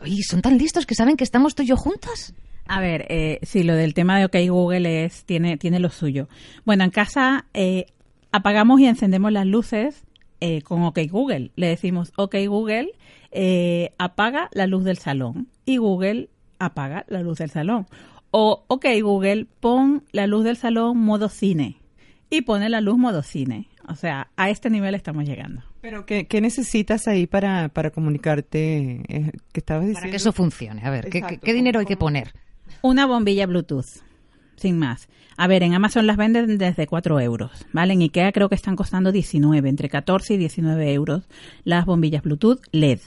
Oye, 0.00 0.22
son 0.22 0.40
tan 0.40 0.56
listos 0.56 0.86
que 0.86 0.94
saben 0.94 1.16
que 1.16 1.24
estamos 1.24 1.54
tú 1.54 1.62
y 1.62 1.66
yo 1.66 1.76
juntas. 1.76 2.34
A 2.66 2.80
ver, 2.80 3.06
eh, 3.10 3.40
sí, 3.42 3.62
lo 3.62 3.74
del 3.74 3.92
tema 3.92 4.18
de 4.18 4.24
OK 4.24 4.36
Google 4.48 5.04
es, 5.04 5.24
tiene, 5.24 5.58
tiene 5.58 5.80
lo 5.80 5.90
suyo. 5.90 6.28
Bueno, 6.64 6.84
en 6.84 6.90
casa 6.90 7.44
eh, 7.52 7.86
apagamos 8.34 8.80
y 8.80 8.86
encendemos 8.86 9.30
las 9.32 9.46
luces 9.46 10.02
eh, 10.40 10.62
con 10.62 10.82
OK 10.82 10.98
Google. 11.10 11.52
Le 11.56 11.68
decimos, 11.68 12.12
OK 12.16 12.34
Google, 12.48 12.90
eh, 13.30 13.92
apaga 13.98 14.48
la 14.52 14.66
luz 14.66 14.84
del 14.84 14.98
salón. 14.98 15.48
Y 15.64 15.76
Google 15.78 16.28
apaga 16.58 17.04
la 17.08 17.20
luz 17.22 17.38
del 17.38 17.50
salón. 17.50 17.86
O, 18.30 18.64
OK 18.66 18.86
Google, 19.02 19.46
pon 19.60 20.02
la 20.12 20.26
luz 20.26 20.44
del 20.44 20.56
salón 20.56 20.98
modo 20.98 21.28
cine. 21.28 21.76
Y 22.30 22.42
pone 22.42 22.68
la 22.68 22.80
luz 22.80 22.98
modo 22.98 23.22
cine. 23.22 23.68
O 23.86 23.94
sea, 23.94 24.28
a 24.36 24.50
este 24.50 24.70
nivel 24.70 24.94
estamos 24.94 25.24
llegando. 25.24 25.62
Pero 25.80 26.04
¿qué, 26.06 26.26
qué 26.26 26.40
necesitas 26.40 27.06
ahí 27.06 27.26
para, 27.26 27.68
para 27.68 27.90
comunicarte? 27.90 29.02
Eh, 29.08 29.30
¿Qué 29.52 29.60
estabas 29.60 29.82
diciendo? 29.84 30.00
Para 30.00 30.10
que 30.10 30.16
eso 30.16 30.32
funcione. 30.32 30.82
A 30.84 30.90
ver, 30.90 31.08
¿qué, 31.10 31.18
Exacto, 31.18 31.40
qué- 31.40 31.46
qué 31.46 31.52
dinero 31.54 31.78
hay 31.78 31.84
¿cómo- 31.84 31.88
que 31.90 31.96
poner? 31.98 32.32
Una 32.82 33.06
bombilla 33.06 33.46
Bluetooth, 33.46 34.02
sin 34.56 34.78
más. 34.78 35.08
A 35.36 35.46
ver, 35.48 35.62
en 35.64 35.74
Amazon 35.74 36.06
las 36.06 36.16
venden 36.16 36.58
desde 36.58 36.86
4 36.86 37.20
euros, 37.20 37.50
¿vale? 37.72 37.92
En 37.94 38.00
Ikea 38.02 38.30
creo 38.32 38.48
que 38.48 38.54
están 38.54 38.76
costando 38.76 39.10
19, 39.12 39.68
entre 39.68 39.88
14 39.88 40.34
y 40.34 40.36
19 40.36 40.92
euros 40.92 41.24
las 41.64 41.86
bombillas 41.86 42.22
Bluetooth 42.22 42.60
LED. 42.72 43.00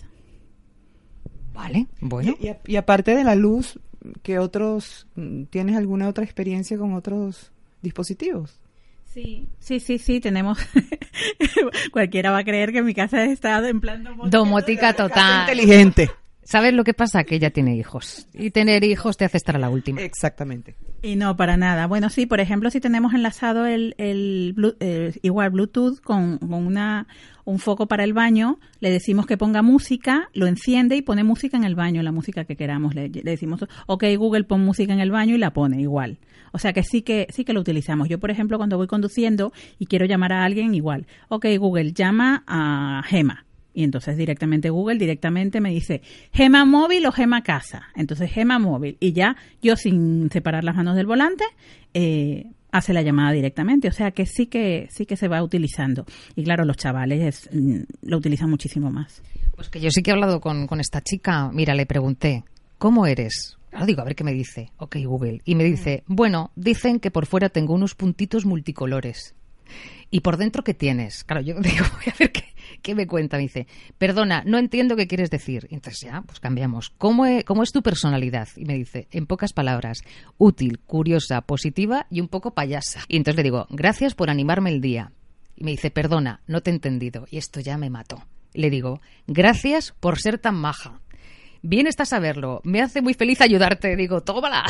Vale, 1.53 1.87
bueno. 2.01 2.35
Y, 2.39 2.45
y 2.45 2.49
a- 2.49 2.59
y 2.67 2.75
aparte 2.75 3.15
de 3.15 3.23
la 3.23 3.35
luz, 3.35 3.79
¿qué 4.23 4.39
otros... 4.39 5.07
¿Tienes 5.49 5.75
alguna 5.75 6.07
otra 6.07 6.23
experiencia 6.23 6.77
con 6.77 6.93
otros 6.93 7.51
dispositivos? 7.81 8.59
Sí, 9.05 9.47
sí, 9.59 9.79
sí, 9.79 9.97
sí, 9.97 10.19
tenemos... 10.19 10.59
Cualquiera 11.91 12.29
va 12.31 12.39
a 12.39 12.43
creer 12.43 12.71
que 12.71 12.83
mi 12.83 12.93
casa 12.93 13.23
está 13.25 13.67
en 13.67 13.79
plan 13.81 14.03
domótica. 14.03 14.37
Domotica 14.37 14.93
total. 14.93 15.49
Inteligente. 15.49 16.11
¿Sabes 16.49 16.73
lo 16.73 16.85
que 16.85 16.93
pasa? 16.93 17.25
Que 17.25 17.35
ella 17.35 17.49
tiene 17.49 17.75
hijos. 17.75 18.25
Y 18.33 18.51
tener 18.51 18.85
hijos 18.85 19.17
te 19.17 19.25
hace 19.25 19.35
estar 19.35 19.57
a 19.57 19.59
la 19.59 19.69
última. 19.69 19.99
Exactamente. 20.01 20.75
Y 21.01 21.17
no, 21.17 21.35
para 21.35 21.57
nada. 21.57 21.87
Bueno, 21.87 22.09
sí, 22.09 22.25
por 22.25 22.39
ejemplo, 22.39 22.69
si 22.71 22.79
tenemos 22.79 23.13
enlazado 23.13 23.65
el, 23.65 23.95
el, 23.97 24.53
Blu- 24.55 24.77
eh, 24.79 25.11
igual 25.23 25.49
Bluetooth 25.49 25.99
con, 25.99 26.37
con 26.37 26.53
una, 26.65 27.05
un 27.43 27.59
foco 27.59 27.87
para 27.87 28.05
el 28.05 28.13
baño, 28.13 28.59
le 28.79 28.89
decimos 28.89 29.25
que 29.25 29.35
ponga 29.35 29.61
música, 29.61 30.29
lo 30.33 30.47
enciende 30.47 30.95
y 30.95 31.01
pone 31.01 31.25
música 31.25 31.57
en 31.57 31.65
el 31.65 31.75
baño, 31.75 32.01
la 32.01 32.13
música 32.13 32.45
que 32.45 32.55
queramos. 32.55 32.95
Le, 32.95 33.09
le 33.09 33.21
decimos, 33.23 33.65
ok, 33.85 34.05
Google, 34.17 34.45
pon 34.45 34.61
música 34.63 34.93
en 34.93 35.01
el 35.01 35.11
baño 35.11 35.35
y 35.35 35.39
la 35.39 35.51
pone 35.51 35.81
igual. 35.81 36.17
O 36.53 36.59
sea 36.59 36.71
que 36.71 36.83
sí 36.83 37.01
que 37.01 37.27
sí 37.29 37.43
que 37.43 37.51
lo 37.51 37.59
utilizamos. 37.59 38.07
Yo, 38.07 38.19
por 38.19 38.31
ejemplo, 38.31 38.57
cuando 38.57 38.77
voy 38.77 38.87
conduciendo 38.87 39.51
y 39.79 39.87
quiero 39.87 40.05
llamar 40.05 40.31
a 40.31 40.45
alguien, 40.45 40.73
igual. 40.73 41.07
Ok, 41.27 41.45
Google, 41.59 41.91
llama 41.91 42.45
a 42.47 43.03
Gema. 43.05 43.43
Y 43.77 43.84
entonces 43.84 44.17
directamente 44.17 44.72
Google 44.72 44.98
directamente 44.98 45.62
me 45.62 45.69
dice 45.69 46.01
gema 46.34 46.65
móvil 46.65 47.05
o 47.05 47.12
gema 47.12 47.43
casa. 47.43 47.84
Entonces 47.96 48.31
gema 48.31 48.57
móvil. 48.57 48.98
Y 49.00 49.13
ya 49.13 49.36
yo 49.62 49.75
sin 49.75 50.31
separar 50.31 50.63
las 50.63 50.75
manos 50.75 50.96
del 50.96 51.05
volante, 51.05 51.43
eh, 51.93 52.48
hace 52.72 52.91
la 52.91 53.03
llamada 53.03 53.34
directamente. 53.34 53.88
O 53.88 53.91
sea 53.91 54.10
que 54.10 54.25
sí 54.25 54.48
que 54.48 54.88
sí 54.89 55.05
que 55.05 55.15
se 55.15 55.27
va 55.27 55.43
utilizando. 55.43 56.07
Y 56.36 56.43
claro, 56.43 56.65
los 56.65 56.75
chavales 56.75 57.51
mm, 57.53 57.81
lo 58.01 58.17
utilizan 58.17 58.50
muchísimo 58.50 58.89
más. 58.89 59.22
Pues 59.55 59.69
que 59.69 59.79
yo 59.79 59.91
sí 59.91 60.01
que 60.01 60.10
he 60.10 60.13
hablado 60.13 60.41
con, 60.41 60.65
con 60.65 60.79
esta 60.79 61.01
chica. 61.01 61.51
Mira, 61.53 61.75
le 61.75 61.86
pregunté, 61.86 62.46
¿cómo 62.79 63.05
eres? 63.05 63.60
Ahora 63.72 63.86
digo, 63.86 64.01
a 64.01 64.05
ver 64.05 64.15
qué 64.15 64.24
me 64.24 64.34
dice. 64.34 64.72
Ok, 64.77 64.96
Google. 65.05 65.41
Y 65.46 65.53
me 65.53 65.63
dice, 65.63 66.03
bueno, 66.07 66.50
dicen 66.55 67.00
que 67.00 67.12
por 67.12 67.27
fuera 67.27 67.50
tengo 67.50 67.75
unos 67.75 67.93
puntitos 67.93 68.43
multicolores. 68.43 69.36
¿Y 70.09 70.21
por 70.21 70.38
dentro 70.38 70.63
qué 70.63 70.74
tienes? 70.74 71.24
Claro, 71.24 71.41
yo 71.41 71.55
digo, 71.59 71.86
voy 71.93 72.05
a 72.13 72.15
ver 72.17 72.31
qué, 72.81 72.95
me 72.95 73.07
cuenta. 73.07 73.38
Me 73.38 73.43
dice, 73.43 73.67
perdona, 73.97 74.43
no 74.45 74.57
entiendo 74.57 74.95
qué 74.95 75.07
quieres 75.07 75.29
decir. 75.29 75.67
Entonces 75.71 76.01
ya, 76.01 76.21
pues 76.21 76.39
cambiamos. 76.39 76.91
¿Cómo 76.97 77.25
e- 77.25 77.43
¿Cómo 77.43 77.63
es 77.63 77.71
tu 77.71 77.81
personalidad? 77.83 78.47
Y 78.55 78.65
me 78.65 78.75
dice, 78.75 79.07
en 79.12 79.25
pocas 79.25 79.53
palabras, 79.53 80.01
útil, 80.38 80.79
curiosa, 80.79 81.41
positiva 81.41 82.07
y 82.09 82.21
un 82.21 82.27
poco 82.29 82.53
payasa. 82.53 83.01
Y 83.07 83.17
entonces 83.17 83.38
le 83.38 83.43
digo, 83.43 83.67
gracias 83.69 84.15
por 84.15 84.29
animarme 84.29 84.69
el 84.69 84.79
día. 84.81 85.12
Y 85.55 85.63
me 85.63 85.71
dice, 85.71 85.91
perdona, 85.91 86.41
no 86.47 86.62
te 86.62 86.69
he 86.71 86.74
entendido. 86.74 87.25
Y 87.31 87.38
esto 87.38 87.59
ya 87.59 87.77
me 87.77 87.89
mató. 87.89 88.24
Le 88.53 88.69
digo, 88.69 89.01
gracias 89.27 89.93
por 90.00 90.19
ser 90.19 90.38
tan 90.39 90.55
maja. 90.55 91.01
Bien 91.63 91.88
está 91.88 92.05
saberlo. 92.05 92.62
Me 92.63 92.81
hace 92.81 93.01
muy 93.01 93.13
feliz 93.15 93.41
ayudarte. 93.41 93.95
Digo, 93.95 94.21
tómala. 94.21 94.63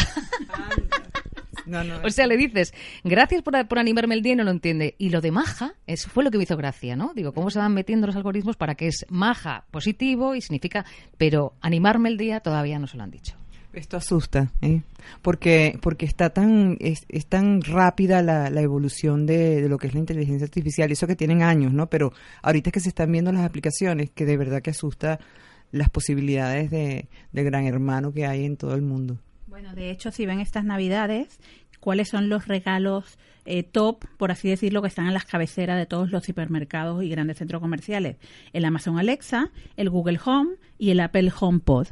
No, 1.67 1.83
no, 1.83 1.97
O 2.03 2.09
sea, 2.09 2.27
le 2.27 2.37
dices, 2.37 2.73
gracias 3.03 3.41
por, 3.41 3.67
por 3.67 3.79
animarme 3.79 4.15
el 4.15 4.21
día 4.21 4.33
y 4.33 4.35
no 4.35 4.43
lo 4.43 4.51
entiende. 4.51 4.95
Y 4.97 5.09
lo 5.09 5.21
de 5.21 5.31
maja, 5.31 5.75
eso 5.85 6.09
fue 6.09 6.23
lo 6.23 6.31
que 6.31 6.37
me 6.37 6.43
hizo 6.43 6.57
gracia, 6.57 6.95
¿no? 6.95 7.13
Digo, 7.13 7.33
cómo 7.33 7.49
se 7.49 7.59
van 7.59 7.73
metiendo 7.73 8.07
los 8.07 8.15
algoritmos 8.15 8.55
para 8.55 8.75
que 8.75 8.87
es 8.87 9.05
maja 9.09 9.65
positivo 9.71 10.35
y 10.35 10.41
significa, 10.41 10.85
pero 11.17 11.53
animarme 11.61 12.09
el 12.09 12.17
día 12.17 12.39
todavía 12.39 12.79
no 12.79 12.87
se 12.87 12.97
lo 12.97 13.03
han 13.03 13.11
dicho. 13.11 13.35
Esto 13.73 13.97
asusta, 13.97 14.51
¿eh? 14.61 14.81
porque 15.21 15.77
porque 15.83 16.07
está 16.07 16.31
tan 16.31 16.77
es, 16.79 17.05
es 17.09 17.27
tan 17.27 17.61
rápida 17.61 18.23
la, 18.23 18.49
la 18.49 18.61
evolución 18.61 19.27
de, 19.27 19.61
de 19.61 19.69
lo 19.69 19.77
que 19.77 19.85
es 19.85 19.93
la 19.93 19.99
inteligencia 19.99 20.45
artificial, 20.45 20.91
eso 20.91 21.05
que 21.05 21.15
tienen 21.15 21.43
años, 21.43 21.73
¿no? 21.73 21.87
Pero 21.87 22.11
ahorita 22.41 22.69
es 22.69 22.73
que 22.73 22.79
se 22.79 22.89
están 22.89 23.11
viendo 23.11 23.31
las 23.31 23.45
aplicaciones, 23.45 24.09
que 24.09 24.25
de 24.25 24.35
verdad 24.35 24.63
que 24.63 24.71
asusta 24.71 25.19
las 25.71 25.89
posibilidades 25.89 26.71
de, 26.71 27.07
de 27.31 27.43
gran 27.43 27.65
hermano 27.65 28.11
que 28.13 28.25
hay 28.25 28.45
en 28.45 28.57
todo 28.57 28.73
el 28.73 28.81
mundo. 28.81 29.19
Bueno, 29.47 29.73
de 29.73 29.91
hecho, 29.91 30.11
si 30.11 30.25
ven 30.25 30.41
estas 30.41 30.65
navidades, 30.65 31.39
¿cuáles 31.79 32.09
son 32.09 32.27
los 32.27 32.49
regalos 32.49 33.17
eh, 33.45 33.63
top, 33.63 34.03
por 34.17 34.29
así 34.29 34.49
decirlo, 34.49 34.81
que 34.81 34.89
están 34.89 35.07
en 35.07 35.13
las 35.13 35.23
cabeceras 35.23 35.77
de 35.77 35.85
todos 35.85 36.11
los 36.11 36.27
hipermercados 36.27 37.01
y 37.01 37.09
grandes 37.09 37.37
centros 37.37 37.61
comerciales? 37.61 38.17
El 38.51 38.65
Amazon 38.65 38.99
Alexa, 38.99 39.49
el 39.77 39.89
Google 39.89 40.19
Home 40.25 40.55
y 40.77 40.89
el 40.89 40.99
Apple 40.99 41.31
HomePod. 41.39 41.87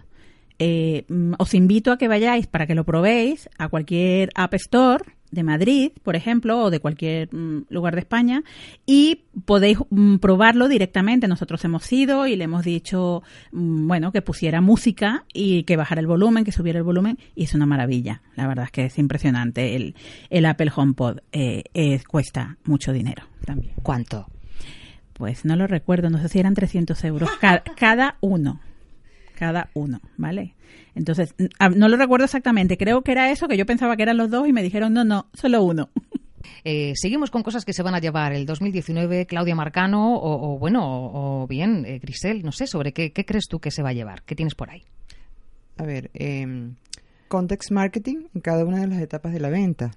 Eh, 0.60 1.06
mm, 1.08 1.36
os 1.40 1.54
invito 1.54 1.94
a 1.94 1.98
que 1.98 2.10
vayáis 2.10 2.48
para 2.48 2.68
que 2.68 2.76
lo 2.76 2.84
probéis 2.84 3.50
a 3.58 3.70
cualquier 3.70 4.32
App 4.36 4.54
Store 4.56 5.06
de 5.32 5.44
Madrid, 5.44 5.92
por 6.04 6.16
ejemplo, 6.16 6.60
o 6.64 6.70
de 6.70 6.80
cualquier 6.80 7.34
mm, 7.34 7.66
lugar 7.70 7.96
de 7.96 8.00
España, 8.02 8.44
y 8.86 9.22
podéis 9.46 9.80
mm, 9.90 10.18
probarlo 10.18 10.68
directamente. 10.68 11.28
Nosotros 11.28 11.64
hemos 11.66 11.92
ido 11.92 12.26
y 12.28 12.36
le 12.36 12.46
hemos 12.46 12.64
dicho, 12.64 13.22
mm, 13.52 13.88
bueno, 13.88 14.12
que 14.12 14.22
pusiera 14.22 14.62
música 14.62 15.26
y 15.34 15.64
que 15.64 15.76
bajara 15.76 16.00
el 16.02 16.08
volumen, 16.08 16.46
que 16.46 16.52
subiera 16.52 16.78
el 16.80 16.84
volumen, 16.84 17.18
y 17.36 17.44
es 17.44 17.54
una 17.54 17.66
maravilla. 17.66 18.22
La 18.36 18.48
verdad 18.48 18.66
es 18.66 18.72
que 18.72 18.86
es 18.86 18.98
impresionante. 18.98 19.76
El, 19.76 19.96
el 20.30 20.46
Apple 20.46 20.72
HomePod 20.74 21.18
eh, 21.32 21.64
es- 21.74 22.06
cuesta 22.06 22.58
mucho 22.64 22.94
dinero 22.94 23.24
también. 23.46 23.74
¿Cuánto? 23.84 24.28
Pues 25.14 25.46
no 25.46 25.56
lo 25.56 25.66
recuerdo, 25.68 26.10
no 26.10 26.18
sé 26.20 26.28
si 26.30 26.40
eran 26.40 26.54
300 26.56 27.02
euros 27.06 27.30
ca- 27.40 27.64
cada 27.78 28.18
uno. 28.22 28.60
Cada 29.36 29.70
uno, 29.74 30.02
¿vale? 30.18 30.56
Entonces, 30.96 31.36
ah, 31.60 31.70
no 31.70 31.88
lo 31.88 31.98
recuerdo 31.98 32.26
exactamente. 32.26 32.78
Creo 32.78 33.02
que 33.02 33.12
era 33.12 33.32
eso, 33.32 33.48
que 33.48 33.58
yo 33.58 33.66
pensaba 33.66 33.96
que 33.96 34.04
eran 34.04 34.18
los 34.18 34.30
dos 34.30 34.48
y 34.48 34.54
me 34.54 34.64
dijeron, 34.64 34.94
no, 34.94 35.04
no, 35.04 35.28
solo 35.34 35.64
uno. 35.64 35.90
Eh, 36.64 36.94
seguimos 36.96 37.32
con 37.32 37.42
cosas 37.44 37.66
que 37.66 37.74
se 37.74 37.84
van 37.84 37.96
a 37.96 38.00
llevar 38.00 38.34
el 38.34 38.46
2019, 38.46 39.26
Claudia 39.26 39.56
Marcano, 39.56 40.16
o, 40.16 40.54
o 40.54 40.60
bueno, 40.60 40.84
o, 40.84 41.44
o 41.44 41.48
bien 41.48 41.86
eh, 41.86 42.00
Grisel, 42.00 42.44
no 42.44 42.52
sé, 42.52 42.66
sobre 42.66 42.92
qué, 42.92 43.12
qué 43.12 43.26
crees 43.26 43.48
tú 43.48 43.60
que 43.60 43.72
se 43.72 43.84
va 43.84 43.90
a 43.90 43.94
llevar, 43.94 44.24
qué 44.24 44.36
tienes 44.36 44.56
por 44.56 44.70
ahí. 44.70 44.84
A 45.78 45.84
ver, 45.84 46.10
eh, 46.14 46.72
context 47.28 47.72
marketing 47.72 48.28
en 48.34 48.42
cada 48.42 48.64
una 48.64 48.80
de 48.80 48.88
las 48.88 49.02
etapas 49.02 49.34
de 49.34 49.40
la 49.40 49.50
venta. 49.50 49.92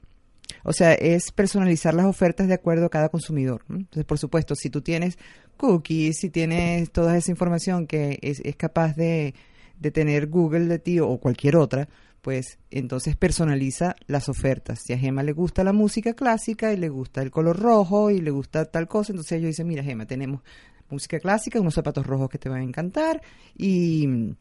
O 0.65 0.73
sea, 0.73 0.93
es 0.95 1.31
personalizar 1.33 1.95
las 1.95 2.07
ofertas 2.07 2.49
de 2.49 2.55
acuerdo 2.55 2.87
a 2.87 2.91
cada 2.91 3.09
consumidor. 3.09 3.65
Entonces, 3.69 4.05
por 4.05 4.19
supuesto, 4.19 4.55
si 4.55 4.71
tú 4.71 4.81
tienes 4.81 5.19
cookies, 5.59 6.19
si 6.19 6.31
tienes 6.31 6.91
toda 6.91 7.19
esa 7.19 7.31
información 7.31 7.87
que 7.87 8.19
es, 8.23 8.41
es 8.41 8.57
capaz 8.57 8.97
de, 8.97 9.35
de 9.79 9.91
tener 9.91 10.29
Google 10.29 10.65
de 10.65 10.79
ti 10.79 11.01
o 11.01 11.19
cualquier 11.19 11.57
otra, 11.57 11.89
pues 12.23 12.59
entonces 12.71 13.17
personaliza 13.17 13.97
las 14.07 14.29
ofertas. 14.29 14.81
Si 14.83 14.93
a 14.93 14.99
Gema 14.99 15.23
le 15.23 15.33
gusta 15.33 15.65
la 15.65 15.73
música 15.73 16.15
clásica 16.15 16.73
y 16.73 16.77
le 16.77 16.89
gusta 16.89 17.23
el 17.23 17.31
color 17.31 17.59
rojo 17.59 18.11
y 18.11 18.21
le 18.21 18.31
gusta 18.31 18.65
tal 18.65 18.89
cosa, 18.89 19.13
entonces 19.13 19.33
ellos 19.33 19.49
dicen, 19.49 19.67
mira 19.67 19.83
Gema, 19.83 20.07
tenemos 20.07 20.43
música 20.91 21.21
clásica, 21.21 21.61
unos 21.61 21.75
zapatos 21.75 22.07
rojos 22.07 22.29
que 22.29 22.39
te 22.39 22.49
van 22.49 22.61
a 22.61 22.65
encantar 22.65 23.23
y 23.57 24.35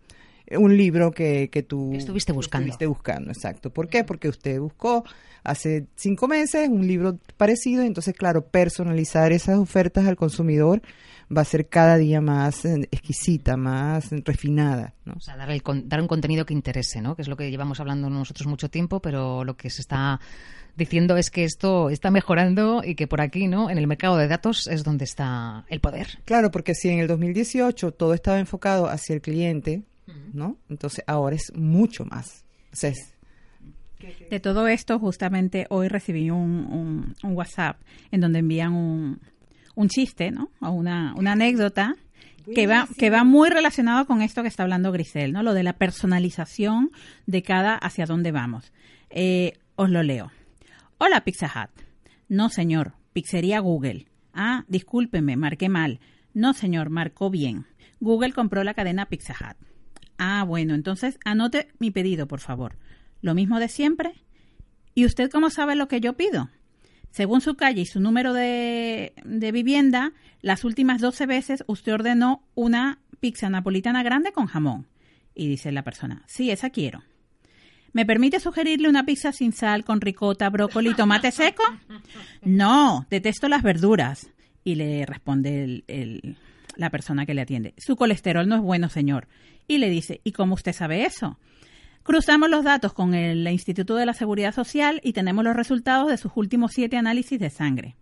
un 0.51 0.77
libro 0.77 1.11
que, 1.11 1.49
que 1.51 1.63
tú 1.63 1.93
estuviste 1.93 2.31
buscando. 2.31 2.65
estuviste 2.65 2.85
buscando, 2.85 3.31
exacto. 3.31 3.69
¿Por 3.71 3.89
qué? 3.89 4.03
Porque 4.03 4.29
usted 4.29 4.59
buscó 4.59 5.03
hace 5.43 5.87
cinco 5.95 6.27
meses 6.27 6.69
un 6.69 6.87
libro 6.87 7.17
parecido, 7.37 7.83
y 7.83 7.87
entonces, 7.87 8.13
claro, 8.15 8.45
personalizar 8.45 9.31
esas 9.31 9.57
ofertas 9.57 10.05
al 10.07 10.15
consumidor 10.15 10.81
va 11.35 11.41
a 11.41 11.45
ser 11.45 11.67
cada 11.67 11.97
día 11.97 12.21
más 12.21 12.63
eh, 12.65 12.87
exquisita, 12.91 13.57
más 13.57 14.09
refinada, 14.23 14.93
¿no? 15.05 15.13
O 15.17 15.19
sea, 15.19 15.35
dar, 15.35 15.51
el 15.51 15.61
dar 15.85 16.01
un 16.01 16.07
contenido 16.07 16.45
que 16.45 16.53
interese, 16.53 17.01
¿no? 17.01 17.15
Que 17.15 17.21
es 17.21 17.27
lo 17.27 17.35
que 17.35 17.49
llevamos 17.49 17.79
hablando 17.79 18.09
nosotros 18.09 18.47
mucho 18.47 18.69
tiempo, 18.69 19.01
pero 19.01 19.43
lo 19.43 19.57
que 19.57 19.69
se 19.69 19.81
está 19.81 20.19
diciendo 20.75 21.17
es 21.17 21.31
que 21.31 21.43
esto 21.43 21.89
está 21.89 22.11
mejorando 22.11 22.81
y 22.83 22.95
que 22.95 23.07
por 23.07 23.19
aquí, 23.19 23.47
¿no? 23.47 23.69
En 23.69 23.77
el 23.77 23.87
mercado 23.87 24.15
de 24.17 24.27
datos 24.27 24.67
es 24.67 24.83
donde 24.83 25.05
está 25.05 25.65
el 25.69 25.81
poder. 25.81 26.19
Claro, 26.23 26.51
porque 26.51 26.75
si 26.75 26.89
en 26.89 26.99
el 26.99 27.07
2018 27.07 27.91
todo 27.91 28.13
estaba 28.13 28.39
enfocado 28.39 28.87
hacia 28.87 29.15
el 29.15 29.21
cliente, 29.21 29.83
¿no? 30.33 30.57
Entonces 30.69 31.03
ahora 31.07 31.35
es 31.35 31.51
mucho 31.55 32.05
más. 32.05 32.45
O 32.71 32.75
sea, 32.75 32.89
es- 32.91 33.13
De 34.29 34.39
todo 34.39 34.67
esto, 34.67 34.99
justamente 34.99 35.65
hoy 35.69 35.87
recibí 35.87 36.29
un, 36.29 36.65
un- 36.71 37.15
un 37.23 37.33
WhatsApp 37.35 37.81
en 38.11 38.21
donde 38.21 38.39
envían 38.39 38.73
un, 38.73 39.19
un 39.75 39.87
chiste, 39.89 40.29
¿no? 40.31 40.51
O 40.61 40.69
una, 40.69 41.13
una 41.17 41.31
anécdota 41.31 41.95
que 42.53 42.67
va, 42.67 42.87
que 42.97 43.09
va 43.09 43.23
muy 43.23 43.49
relacionado 43.49 44.05
con 44.05 44.21
esto 44.21 44.41
que 44.43 44.47
está 44.49 44.63
hablando 44.63 44.91
Grisel, 44.91 45.33
¿no? 45.33 45.41
Lo 45.43 45.53
de 45.53 45.63
la 45.63 45.73
personalización 45.73 46.91
de 47.25 47.41
cada 47.41 47.75
hacia 47.75 48.05
dónde 48.05 48.31
vamos. 48.31 48.71
Eh, 49.09 49.53
os 49.75 49.89
lo 49.89 50.03
leo. 50.03 50.31
Hola, 50.99 51.21
Pizza 51.23 51.47
Hut. 51.47 51.71
No, 52.29 52.49
señor. 52.49 52.93
Pizzería 53.13 53.59
Google. 53.59 54.05
Ah, 54.33 54.63
discúlpeme, 54.67 55.35
marqué 55.37 55.69
mal. 55.69 55.99
No, 56.35 56.53
señor, 56.53 56.89
marcó 56.91 57.29
bien. 57.31 57.65
Google 57.99 58.31
compró 58.33 58.63
la 58.63 58.75
cadena 58.75 59.07
Pizza 59.07 59.33
Hut. 59.33 59.57
Ah, 60.17 60.43
bueno, 60.43 60.74
entonces 60.75 61.19
anote 61.25 61.67
mi 61.79 61.91
pedido, 61.91 62.27
por 62.27 62.39
favor. 62.39 62.75
Lo 63.21 63.33
mismo 63.33 63.59
de 63.59 63.67
siempre. 63.69 64.13
¿Y 64.95 65.05
usted 65.05 65.29
cómo 65.29 65.50
sabe 65.50 65.75
lo 65.75 65.88
que 65.88 66.00
yo 66.01 66.13
pido? 66.13 66.50
Según 67.12 67.41
su 67.41 67.55
calle 67.55 67.81
y 67.81 67.86
su 67.86 68.00
número 68.00 68.33
de, 68.33 69.13
de 69.24 69.51
vivienda, 69.51 70.13
las 70.41 70.63
últimas 70.63 71.01
12 71.01 71.25
veces 71.25 71.63
usted 71.67 71.93
ordenó 71.93 72.43
una 72.55 73.00
pizza 73.19 73.50
napolitana 73.50 74.03
grande 74.03 74.31
con 74.31 74.47
jamón. 74.47 74.88
Y 75.36 75.47
dice 75.47 75.71
la 75.71 75.83
persona, 75.83 76.24
sí, 76.27 76.50
esa 76.51 76.69
quiero. 76.71 77.03
¿Me 77.93 78.05
permite 78.05 78.39
sugerirle 78.39 78.89
una 78.89 79.05
pizza 79.05 79.31
sin 79.31 79.53
sal, 79.53 79.83
con 79.83 80.01
ricota, 80.01 80.50
brócoli 80.50 80.89
y 80.91 80.93
tomate 80.95 81.31
seco? 81.31 81.63
No, 82.43 83.05
detesto 83.09 83.47
las 83.47 83.63
verduras. 83.63 84.29
Y 84.63 84.75
le 84.75 85.05
responde 85.05 85.63
el- 85.63 85.83
el- 85.88 86.38
la 86.75 86.89
persona 86.91 87.25
que 87.25 87.33
le 87.33 87.41
atiende, 87.41 87.74
su 87.77 87.95
colesterol 87.95 88.47
no 88.47 88.55
es 88.55 88.62
bueno, 88.62 88.89
señor. 88.89 89.27
Y 89.67 89.77
le 89.79 89.89
dice, 89.89 90.21
¿y 90.24 90.31
cómo 90.31 90.55
usted 90.55 90.74
sabe 90.74 91.03
eso? 91.03 91.39
Cruzamos 92.03 92.50
los 92.50 92.63
datos 92.63 92.93
con 92.93 93.13
el 93.13 93.45
Instituto 93.47 93.95
de 93.95 94.05
la 94.05 94.13
Seguridad 94.13 94.53
Social 94.55 95.01
y 95.03 95.12
tenemos 95.13 95.43
los 95.43 95.55
resultados 95.55 96.09
de 96.09 96.17
sus 96.17 96.31
últimos 96.36 96.71
siete 96.74 96.95
análisis 96.95 97.38
de 97.39 97.50
sangre. 97.50 97.97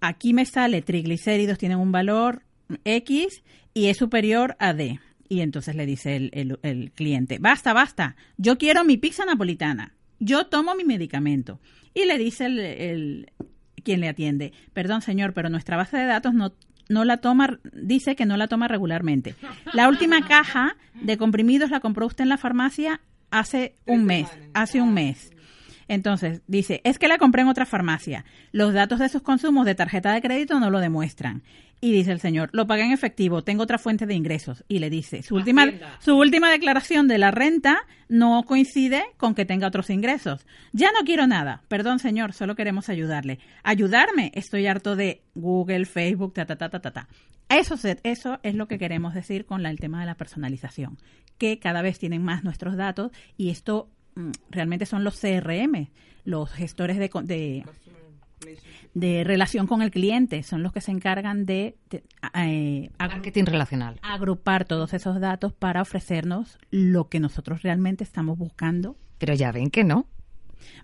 Aquí 0.00 0.32
me 0.32 0.46
sale 0.46 0.80
triglicéridos 0.80 1.58
tienen 1.58 1.78
un 1.78 1.92
valor 1.92 2.42
X 2.84 3.42
y 3.74 3.86
es 3.88 3.96
superior 3.98 4.56
a 4.58 4.72
D. 4.72 5.00
Y 5.28 5.40
entonces 5.42 5.74
le 5.76 5.84
dice 5.84 6.16
el, 6.16 6.92
cliente, 6.94 7.38
basta, 7.38 7.74
basta, 7.74 8.16
yo 8.38 8.56
quiero 8.56 8.82
mi 8.82 8.96
pizza 8.96 9.26
napolitana, 9.26 9.94
yo 10.18 10.46
tomo 10.46 10.74
mi 10.74 10.84
medicamento. 10.84 11.60
Y 11.92 12.06
le 12.06 12.16
dice 12.16 12.46
el, 12.46 12.58
el- 12.58 13.32
quien 13.84 14.00
le 14.00 14.08
atiende, 14.08 14.52
perdón 14.72 15.02
señor, 15.02 15.34
pero 15.34 15.50
nuestra 15.50 15.76
base 15.76 15.98
de 15.98 16.06
datos 16.06 16.32
no, 16.32 16.54
no 16.88 17.04
la 17.04 17.18
toma, 17.18 17.58
dice 17.72 18.16
que 18.16 18.26
no 18.26 18.36
la 18.36 18.48
toma 18.48 18.68
regularmente. 18.68 19.34
La 19.72 19.88
última 19.88 20.26
caja 20.26 20.76
de 20.94 21.16
comprimidos 21.18 21.70
la 21.70 21.80
compró 21.80 22.06
usted 22.06 22.22
en 22.22 22.30
la 22.30 22.38
farmacia 22.38 23.00
hace 23.30 23.74
un 23.86 24.04
mes, 24.04 24.28
hace 24.54 24.80
un 24.80 24.94
mes. 24.94 25.30
Entonces, 25.88 26.42
dice, 26.46 26.80
es 26.84 26.98
que 26.98 27.08
la 27.08 27.18
compré 27.18 27.42
en 27.42 27.48
otra 27.48 27.66
farmacia. 27.66 28.24
Los 28.52 28.74
datos 28.74 28.98
de 28.98 29.08
sus 29.08 29.22
consumos 29.22 29.64
de 29.66 29.74
tarjeta 29.74 30.12
de 30.12 30.20
crédito 30.22 30.60
no 30.60 30.70
lo 30.70 30.80
demuestran. 30.80 31.42
Y 31.80 31.92
dice 31.92 32.10
el 32.12 32.18
señor, 32.20 32.50
lo 32.52 32.66
pagué 32.66 32.82
en 32.82 32.92
efectivo, 32.92 33.42
tengo 33.44 33.62
otra 33.62 33.78
fuente 33.78 34.04
de 34.04 34.14
ingresos. 34.14 34.64
Y 34.68 34.80
le 34.80 34.90
dice, 34.90 35.22
su 35.22 35.36
última, 35.36 35.64
su 36.00 36.16
última 36.18 36.50
declaración 36.50 37.06
de 37.08 37.18
la 37.18 37.30
renta 37.30 37.78
no 38.08 38.42
coincide 38.42 39.04
con 39.16 39.34
que 39.34 39.44
tenga 39.44 39.68
otros 39.68 39.88
ingresos. 39.88 40.44
Ya 40.72 40.88
no 40.92 41.04
quiero 41.06 41.26
nada. 41.28 41.62
Perdón, 41.68 42.00
señor, 42.00 42.32
solo 42.32 42.56
queremos 42.56 42.88
ayudarle. 42.88 43.38
Ayudarme, 43.62 44.32
estoy 44.34 44.66
harto 44.66 44.96
de 44.96 45.22
Google, 45.36 45.84
Facebook, 45.84 46.34
ta, 46.34 46.46
ta, 46.46 46.56
ta, 46.56 46.68
ta, 46.68 46.80
ta. 46.80 46.90
ta. 46.90 47.08
Eso, 47.48 47.76
eso 48.02 48.38
es 48.42 48.54
lo 48.56 48.66
que 48.68 48.78
queremos 48.78 49.14
decir 49.14 49.46
con 49.46 49.62
la- 49.62 49.70
el 49.70 49.78
tema 49.78 50.00
de 50.00 50.06
la 50.06 50.16
personalización, 50.16 50.98
que 51.38 51.58
cada 51.60 51.80
vez 51.80 51.98
tienen 51.98 52.22
más 52.22 52.44
nuestros 52.44 52.76
datos 52.76 53.10
y 53.38 53.50
esto 53.50 53.88
realmente 54.50 54.86
son 54.86 55.04
los 55.04 55.18
CRM, 55.20 55.88
los 56.24 56.50
gestores 56.50 56.98
de, 56.98 57.08
de, 57.24 57.64
de 58.94 59.24
relación 59.24 59.66
con 59.66 59.82
el 59.82 59.90
cliente, 59.90 60.42
son 60.42 60.62
los 60.62 60.72
que 60.72 60.80
se 60.80 60.90
encargan 60.90 61.46
de, 61.46 61.76
de, 61.90 61.98
eh, 62.34 62.90
agru- 62.98 63.12
Marketing 63.12 63.44
relacional. 63.44 63.98
agrupar 64.02 64.64
todos 64.64 64.92
esos 64.94 65.20
datos 65.20 65.52
para 65.52 65.82
ofrecernos 65.82 66.58
lo 66.70 67.08
que 67.08 67.20
nosotros 67.20 67.62
realmente 67.62 68.04
estamos 68.04 68.38
buscando. 68.38 68.96
Pero 69.18 69.34
ya 69.34 69.52
ven 69.52 69.70
que 69.70 69.84
no. 69.84 70.06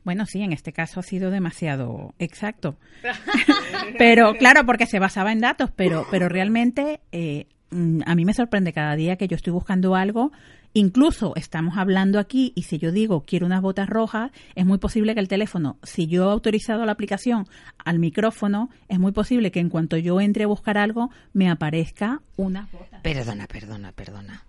Bueno, 0.04 0.24
sí, 0.26 0.40
en 0.42 0.52
este 0.52 0.72
caso 0.72 1.00
ha 1.00 1.02
sido 1.02 1.30
demasiado 1.30 2.14
exacto. 2.18 2.76
pero 3.98 4.34
claro, 4.36 4.64
porque 4.66 4.86
se 4.86 4.98
basaba 4.98 5.32
en 5.32 5.40
datos, 5.40 5.70
pero, 5.74 6.06
pero 6.10 6.28
realmente 6.28 7.00
eh, 7.12 7.46
mm, 7.70 8.02
a 8.06 8.14
mí 8.14 8.24
me 8.24 8.34
sorprende 8.34 8.72
cada 8.72 8.94
día 8.96 9.16
que 9.16 9.28
yo 9.28 9.36
estoy 9.36 9.52
buscando 9.52 9.94
algo. 9.94 10.32
Incluso 10.76 11.34
estamos 11.36 11.78
hablando 11.78 12.18
aquí 12.18 12.52
y 12.56 12.62
si 12.62 12.78
yo 12.78 12.90
digo 12.90 13.22
quiero 13.24 13.46
unas 13.46 13.62
botas 13.62 13.88
rojas, 13.88 14.32
es 14.56 14.66
muy 14.66 14.78
posible 14.78 15.14
que 15.14 15.20
el 15.20 15.28
teléfono, 15.28 15.78
si 15.84 16.08
yo 16.08 16.28
he 16.28 16.32
autorizado 16.32 16.84
la 16.84 16.90
aplicación 16.90 17.46
al 17.78 18.00
micrófono, 18.00 18.70
es 18.88 18.98
muy 18.98 19.12
posible 19.12 19.52
que 19.52 19.60
en 19.60 19.70
cuanto 19.70 19.96
yo 19.96 20.20
entre 20.20 20.44
a 20.44 20.46
buscar 20.48 20.76
algo, 20.76 21.10
me 21.32 21.48
aparezca 21.48 22.22
unas 22.36 22.70
botas. 22.72 23.00
Perdona, 23.02 23.46
perdona, 23.46 23.92
perdona. 23.92 24.42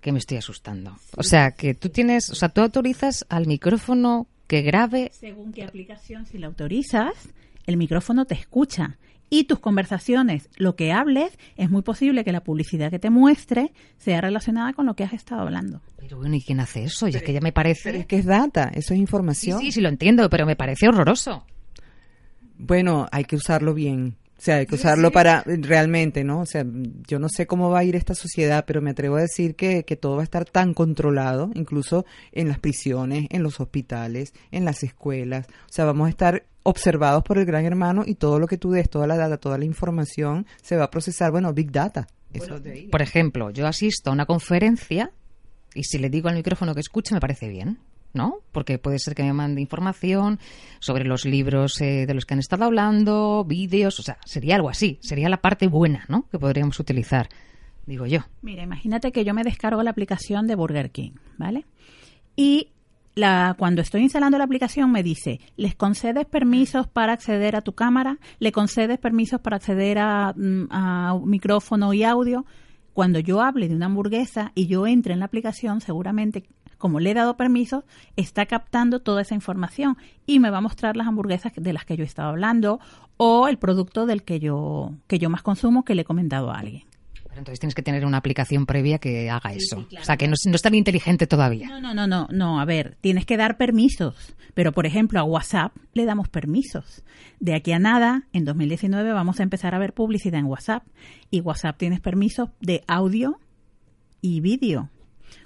Que 0.00 0.12
me 0.12 0.20
estoy 0.20 0.36
asustando. 0.36 0.96
O 1.16 1.24
sea, 1.24 1.50
que 1.50 1.74
tú 1.74 1.88
tienes, 1.88 2.30
o 2.30 2.36
sea, 2.36 2.50
tú 2.50 2.60
autorizas 2.60 3.26
al 3.28 3.48
micrófono 3.48 4.28
que 4.46 4.62
grabe. 4.62 5.10
Según 5.12 5.52
qué 5.52 5.64
aplicación, 5.64 6.24
si 6.26 6.38
la 6.38 6.46
autorizas, 6.46 7.14
el 7.66 7.76
micrófono 7.76 8.24
te 8.24 8.34
escucha. 8.34 8.98
Y 9.30 9.44
tus 9.44 9.58
conversaciones, 9.58 10.48
lo 10.56 10.76
que 10.76 10.92
hables, 10.92 11.38
es 11.56 11.70
muy 11.70 11.82
posible 11.82 12.22
que 12.24 12.30
la 12.30 12.44
publicidad 12.44 12.90
que 12.90 12.98
te 12.98 13.10
muestre 13.10 13.72
sea 13.96 14.20
relacionada 14.20 14.74
con 14.74 14.86
lo 14.86 14.94
que 14.94 15.02
has 15.02 15.12
estado 15.12 15.40
hablando. 15.40 15.80
Pero 15.96 16.18
bueno, 16.18 16.36
¿y 16.36 16.42
quién 16.42 16.60
hace 16.60 16.84
eso? 16.84 17.08
Y 17.08 17.16
es 17.16 17.22
que 17.22 17.32
ya 17.32 17.40
me 17.40 17.50
Pero 17.50 17.54
parece. 17.54 17.96
es 17.96 18.06
que 18.06 18.16
es 18.18 18.26
data, 18.26 18.70
eso 18.74 18.92
es 18.94 19.00
información. 19.00 19.58
sí, 19.58 19.72
sí, 19.72 19.80
lo 19.80 19.88
entiendo, 19.88 20.28
pero 20.30 20.46
me 20.46 20.56
parece 20.56 20.86
horroroso. 20.88 21.44
Bueno, 22.58 23.08
hay 23.10 23.24
que 23.24 23.36
usarlo 23.36 23.74
bien. 23.74 24.16
O 24.36 24.40
sea, 24.44 24.56
hay 24.56 24.66
que 24.66 24.74
usarlo 24.74 25.10
para 25.10 25.42
realmente, 25.46 26.22
¿no? 26.22 26.40
O 26.40 26.46
sea, 26.46 26.64
yo 27.08 27.18
no 27.18 27.28
sé 27.28 27.46
cómo 27.46 27.70
va 27.70 27.78
a 27.78 27.84
ir 27.84 27.96
esta 27.96 28.14
sociedad, 28.14 28.64
pero 28.66 28.82
me 28.82 28.90
atrevo 28.90 29.16
a 29.16 29.22
decir 29.22 29.56
que, 29.56 29.84
que 29.84 29.96
todo 29.96 30.16
va 30.16 30.20
a 30.20 30.24
estar 30.24 30.44
tan 30.44 30.74
controlado, 30.74 31.50
incluso 31.54 32.04
en 32.32 32.48
las 32.48 32.58
prisiones, 32.58 33.26
en 33.30 33.42
los 33.42 33.58
hospitales, 33.60 34.34
en 34.50 34.64
las 34.66 34.82
escuelas. 34.82 35.46
O 35.48 35.72
sea, 35.72 35.86
vamos 35.86 36.06
a 36.06 36.10
estar 36.10 36.44
observados 36.64 37.22
por 37.22 37.38
el 37.38 37.44
gran 37.44 37.64
hermano 37.64 38.02
y 38.04 38.16
todo 38.16 38.40
lo 38.40 38.48
que 38.48 38.58
tú 38.58 38.72
des, 38.72 38.90
toda 38.90 39.06
la 39.06 39.16
data, 39.16 39.36
toda 39.36 39.56
la 39.56 39.64
información 39.64 40.46
se 40.60 40.76
va 40.76 40.84
a 40.84 40.90
procesar, 40.90 41.30
bueno, 41.30 41.52
big 41.52 41.70
data. 41.70 42.08
Eso 42.32 42.58
de 42.58 42.72
ahí. 42.72 42.88
Por 42.88 43.00
ejemplo, 43.00 43.50
yo 43.50 43.66
asisto 43.66 44.10
a 44.10 44.12
una 44.12 44.26
conferencia 44.26 45.12
y 45.74 45.84
si 45.84 45.98
le 45.98 46.10
digo 46.10 46.28
al 46.28 46.34
micrófono 46.34 46.74
que 46.74 46.80
escuche 46.80 47.14
me 47.14 47.20
parece 47.20 47.48
bien, 47.48 47.78
¿no? 48.12 48.38
Porque 48.52 48.78
puede 48.78 48.98
ser 48.98 49.14
que 49.14 49.22
me 49.22 49.32
mande 49.32 49.60
información 49.60 50.38
sobre 50.80 51.04
los 51.04 51.24
libros 51.24 51.80
eh, 51.80 52.06
de 52.06 52.14
los 52.14 52.24
que 52.24 52.34
han 52.34 52.40
estado 52.40 52.64
hablando, 52.64 53.44
vídeos, 53.44 54.00
o 54.00 54.02
sea, 54.02 54.18
sería 54.24 54.56
algo 54.56 54.70
así, 54.70 54.98
sería 55.02 55.28
la 55.28 55.40
parte 55.40 55.66
buena, 55.66 56.04
¿no? 56.08 56.28
Que 56.30 56.38
podríamos 56.38 56.80
utilizar, 56.80 57.28
digo 57.86 58.06
yo. 58.06 58.20
Mira, 58.40 58.62
imagínate 58.62 59.12
que 59.12 59.24
yo 59.24 59.34
me 59.34 59.44
descargo 59.44 59.82
la 59.82 59.90
aplicación 59.90 60.46
de 60.46 60.54
Burger 60.54 60.90
King, 60.90 61.12
¿vale? 61.36 61.66
Y 62.36 62.70
la, 63.14 63.54
cuando 63.58 63.80
estoy 63.80 64.02
instalando 64.02 64.38
la 64.38 64.44
aplicación 64.44 64.90
me 64.90 65.02
dice, 65.02 65.40
¿les 65.56 65.74
concedes 65.74 66.26
permisos 66.26 66.88
para 66.88 67.12
acceder 67.12 67.56
a 67.56 67.60
tu 67.60 67.72
cámara? 67.74 68.18
¿Le 68.38 68.52
concedes 68.52 68.98
permisos 68.98 69.40
para 69.40 69.56
acceder 69.56 69.98
a, 69.98 70.32
mm, 70.36 70.66
a 70.70 71.18
micrófono 71.24 71.92
y 71.92 72.02
audio? 72.02 72.44
Cuando 72.92 73.18
yo 73.18 73.40
hable 73.40 73.68
de 73.68 73.74
una 73.74 73.86
hamburguesa 73.86 74.52
y 74.54 74.66
yo 74.66 74.86
entre 74.86 75.14
en 75.14 75.20
la 75.20 75.26
aplicación, 75.26 75.80
seguramente, 75.80 76.44
como 76.78 77.00
le 77.00 77.10
he 77.10 77.14
dado 77.14 77.36
permisos, 77.36 77.84
está 78.16 78.46
captando 78.46 79.00
toda 79.00 79.22
esa 79.22 79.34
información 79.34 79.96
y 80.26 80.38
me 80.38 80.50
va 80.50 80.58
a 80.58 80.60
mostrar 80.60 80.96
las 80.96 81.06
hamburguesas 81.06 81.52
de 81.56 81.72
las 81.72 81.84
que 81.84 81.96
yo 81.96 82.04
he 82.04 82.06
estado 82.06 82.30
hablando 82.30 82.80
o 83.16 83.48
el 83.48 83.58
producto 83.58 84.06
del 84.06 84.22
que 84.22 84.40
yo, 84.40 84.92
que 85.06 85.18
yo 85.18 85.30
más 85.30 85.42
consumo 85.42 85.84
que 85.84 85.94
le 85.94 86.02
he 86.02 86.04
comentado 86.04 86.50
a 86.50 86.58
alguien. 86.58 86.84
Pero 87.34 87.40
entonces 87.40 87.58
tienes 87.58 87.74
que 87.74 87.82
tener 87.82 88.06
una 88.06 88.18
aplicación 88.18 88.64
previa 88.64 88.98
que 89.00 89.28
haga 89.28 89.52
eso. 89.52 89.78
O 90.00 90.04
sea, 90.04 90.16
que 90.16 90.28
no, 90.28 90.34
es- 90.34 90.46
no 90.46 90.54
es 90.54 90.62
tan 90.62 90.76
inteligente 90.76 91.26
todavía. 91.26 91.68
No, 91.68 91.80
no, 91.80 91.92
no, 91.92 92.06
no, 92.06 92.28
no. 92.30 92.60
A 92.60 92.64
ver, 92.64 92.96
tienes 93.00 93.26
que 93.26 93.36
dar 93.36 93.56
permisos. 93.56 94.36
Pero, 94.54 94.70
por 94.70 94.86
ejemplo, 94.86 95.18
a 95.18 95.24
WhatsApp 95.24 95.74
le 95.94 96.04
damos 96.04 96.28
permisos. 96.28 97.02
De 97.40 97.56
aquí 97.56 97.72
a 97.72 97.80
nada, 97.80 98.28
en 98.32 98.44
2019 98.44 99.12
vamos 99.12 99.40
a 99.40 99.42
empezar 99.42 99.74
a 99.74 99.80
ver 99.80 99.94
publicidad 99.94 100.38
en 100.38 100.46
WhatsApp. 100.46 100.84
Y 101.28 101.40
WhatsApp 101.40 101.76
tienes 101.76 102.00
permisos 102.00 102.50
de 102.60 102.84
audio 102.86 103.40
y 104.20 104.40
vídeo. 104.40 104.90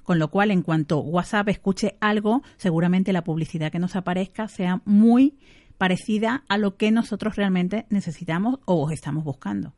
Con 0.03 0.19
lo 0.19 0.29
cual, 0.29 0.51
en 0.51 0.61
cuanto 0.61 1.01
WhatsApp 1.01 1.49
escuche 1.49 1.97
algo, 2.01 2.43
seguramente 2.59 3.15
la 3.15 3.25
publicidad 3.25 3.73
que 3.73 3.79
nos 3.79 3.97
aparezca 3.97 4.47
sea 4.49 4.83
muy 4.85 5.39
parecida 5.79 6.45
a 6.51 6.59
lo 6.59 6.77
que 6.77 6.91
nosotros 6.91 7.37
realmente 7.37 7.87
necesitamos 7.89 8.59
o 8.67 8.91
estamos 8.91 9.25
buscando. 9.25 9.73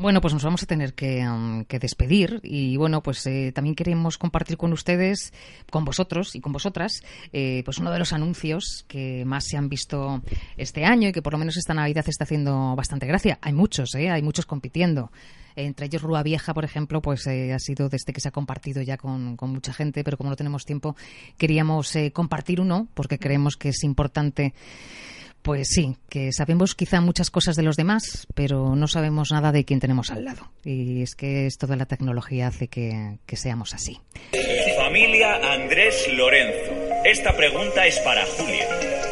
Bueno, 0.00 0.20
pues 0.20 0.32
nos 0.32 0.44
vamos 0.44 0.62
a 0.62 0.66
tener 0.66 0.94
que, 0.94 1.28
um, 1.28 1.64
que 1.64 1.80
despedir 1.80 2.38
y 2.44 2.76
bueno, 2.76 3.02
pues 3.02 3.26
eh, 3.26 3.50
también 3.52 3.74
queremos 3.74 4.16
compartir 4.16 4.56
con 4.56 4.72
ustedes, 4.72 5.32
con 5.72 5.84
vosotros 5.84 6.36
y 6.36 6.40
con 6.40 6.52
vosotras, 6.52 7.02
eh, 7.32 7.62
pues 7.64 7.78
uno 7.78 7.90
de 7.90 7.98
los 7.98 8.12
anuncios 8.12 8.84
que 8.86 9.24
más 9.24 9.46
se 9.46 9.56
han 9.56 9.68
visto 9.68 10.22
este 10.56 10.84
año 10.84 11.08
y 11.08 11.12
que 11.12 11.20
por 11.20 11.32
lo 11.32 11.40
menos 11.40 11.56
esta 11.56 11.74
Navidad 11.74 12.04
está 12.06 12.22
haciendo 12.22 12.76
bastante 12.76 13.06
gracia. 13.06 13.40
Hay 13.42 13.52
muchos, 13.52 13.92
¿eh? 13.96 14.08
hay 14.08 14.22
muchos 14.22 14.46
compitiendo. 14.46 15.10
Entre 15.56 15.86
ellos 15.86 16.02
Rúa 16.02 16.22
Vieja, 16.22 16.54
por 16.54 16.64
ejemplo, 16.64 17.02
pues 17.02 17.26
eh, 17.26 17.52
ha 17.52 17.58
sido 17.58 17.88
desde 17.88 18.12
que 18.12 18.20
se 18.20 18.28
ha 18.28 18.30
compartido 18.30 18.80
ya 18.82 18.96
con, 18.96 19.36
con 19.36 19.50
mucha 19.50 19.72
gente, 19.72 20.04
pero 20.04 20.16
como 20.16 20.30
no 20.30 20.36
tenemos 20.36 20.64
tiempo, 20.64 20.94
queríamos 21.36 21.96
eh, 21.96 22.12
compartir 22.12 22.60
uno 22.60 22.86
porque 22.94 23.18
creemos 23.18 23.56
que 23.56 23.70
es 23.70 23.82
importante 23.82 24.54
pues 25.42 25.68
sí, 25.68 25.96
que 26.08 26.32
sabemos 26.32 26.74
quizá 26.74 27.00
muchas 27.00 27.30
cosas 27.30 27.56
de 27.56 27.62
los 27.62 27.76
demás, 27.76 28.26
pero 28.34 28.74
no 28.76 28.88
sabemos 28.88 29.30
nada 29.32 29.52
de 29.52 29.64
quién 29.64 29.80
tenemos 29.80 30.10
al 30.10 30.24
lado. 30.24 30.50
Y 30.64 31.02
es 31.02 31.14
que 31.14 31.46
esto 31.46 31.66
de 31.66 31.76
la 31.76 31.86
tecnología 31.86 32.48
hace 32.48 32.68
que, 32.68 33.18
que 33.26 33.36
seamos 33.36 33.74
así. 33.74 33.98
Familia 34.76 35.52
Andrés 35.52 36.08
Lorenzo. 36.12 36.72
Esta 37.04 37.36
pregunta 37.36 37.86
es 37.86 37.98
para 38.00 38.24
Julia. 38.26 38.66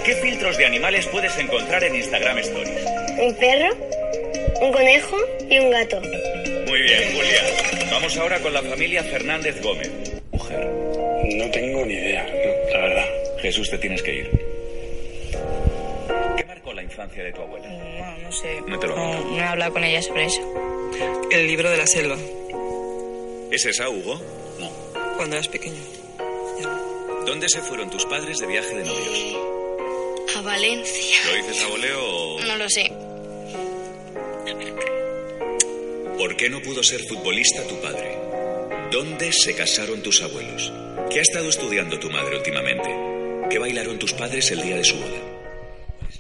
¿Qué 0.05 0.15
filtros 0.15 0.57
de 0.57 0.67
animales 0.67 1.07
puedes 1.09 1.37
encontrar 1.39 1.85
en 1.85 1.97
Instagram 1.97 2.39
Stories? 2.39 2.81
Un 3.21 3.35
perro, 3.37 3.75
un 4.63 4.73
conejo 4.73 5.17
y 5.51 5.59
un 5.59 5.71
gato. 5.71 6.01
Muy 6.01 6.83
bien, 6.83 7.03
Julia. 7.15 7.91
Vamos 7.91 8.17
ahora 8.17 8.41
con 8.41 8.53
la 8.53 8.63
familia 8.63 9.03
Fernández 9.05 9.61
Gómez. 9.63 9.91
Mujer, 10.33 10.67
No 11.37 11.51
tengo 11.51 11.85
ni 11.87 11.95
idea, 11.95 12.25
no, 12.25 12.73
la 12.73 12.87
verdad. 12.87 13.05
Jesús, 13.41 13.71
te 13.71 13.79
tienes 13.79 14.03
que 14.03 14.17
ir. 14.19 14.46
¿Qué 16.89 16.97
marcó 16.97 17.03
la 17.03 17.05
infancia 17.05 17.25
de 17.25 17.33
tu 17.33 17.41
abuela? 17.43 17.69
No, 17.69 18.19
no 18.19 18.33
sé. 18.33 18.61
No 18.67 18.79
te 18.79 18.87
lo 18.87 18.97
no, 18.97 19.25
no 19.31 19.37
he 19.37 19.43
hablado 19.43 19.73
con 19.73 19.85
ella 19.85 20.03
sobre 20.03 20.25
eso. 20.27 20.41
El 21.31 21.47
libro 21.47 21.71
de 21.71 21.77
la 21.77 21.87
selva, 21.87 22.17
¿Es 23.51 23.65
esa, 23.65 23.89
Hugo? 23.89 24.21
cuando 25.17 25.37
eras 25.37 25.49
pequeño. 25.49 25.81
¿Dónde 27.27 27.49
se 27.49 27.61
fueron 27.61 27.91
tus 27.91 28.05
padres 28.07 28.39
de 28.39 28.47
viaje 28.47 28.75
de 28.77 28.85
novios? 28.85 29.37
A 30.37 30.41
Valencia. 30.43 31.17
¿Lo 31.27 31.35
dices 31.37 31.63
a 31.65 31.69
voleo 31.69 31.99
o...? 32.05 32.41
No 32.41 32.57
lo 32.57 32.69
sé. 32.69 32.91
¿Por 36.19 36.37
qué 36.37 36.49
no 36.51 36.61
pudo 36.61 36.83
ser 36.83 37.01
futbolista 37.05 37.63
tu 37.67 37.81
padre? 37.81 38.17
¿Dónde 38.91 39.33
se 39.33 39.55
casaron 39.55 40.03
tus 40.03 40.23
abuelos? 40.23 40.73
¿Qué 41.11 41.19
ha 41.19 41.23
estado 41.23 41.49
estudiando 41.49 41.99
tu 41.99 42.11
madre 42.11 42.37
últimamente? 42.37 42.89
¿Qué 43.51 43.59
bailaron 43.59 43.99
tus 43.99 44.13
padres 44.13 44.51
el 44.51 44.63
día 44.63 44.77
de 44.77 44.85
su 44.85 44.97
boda? 44.97 45.19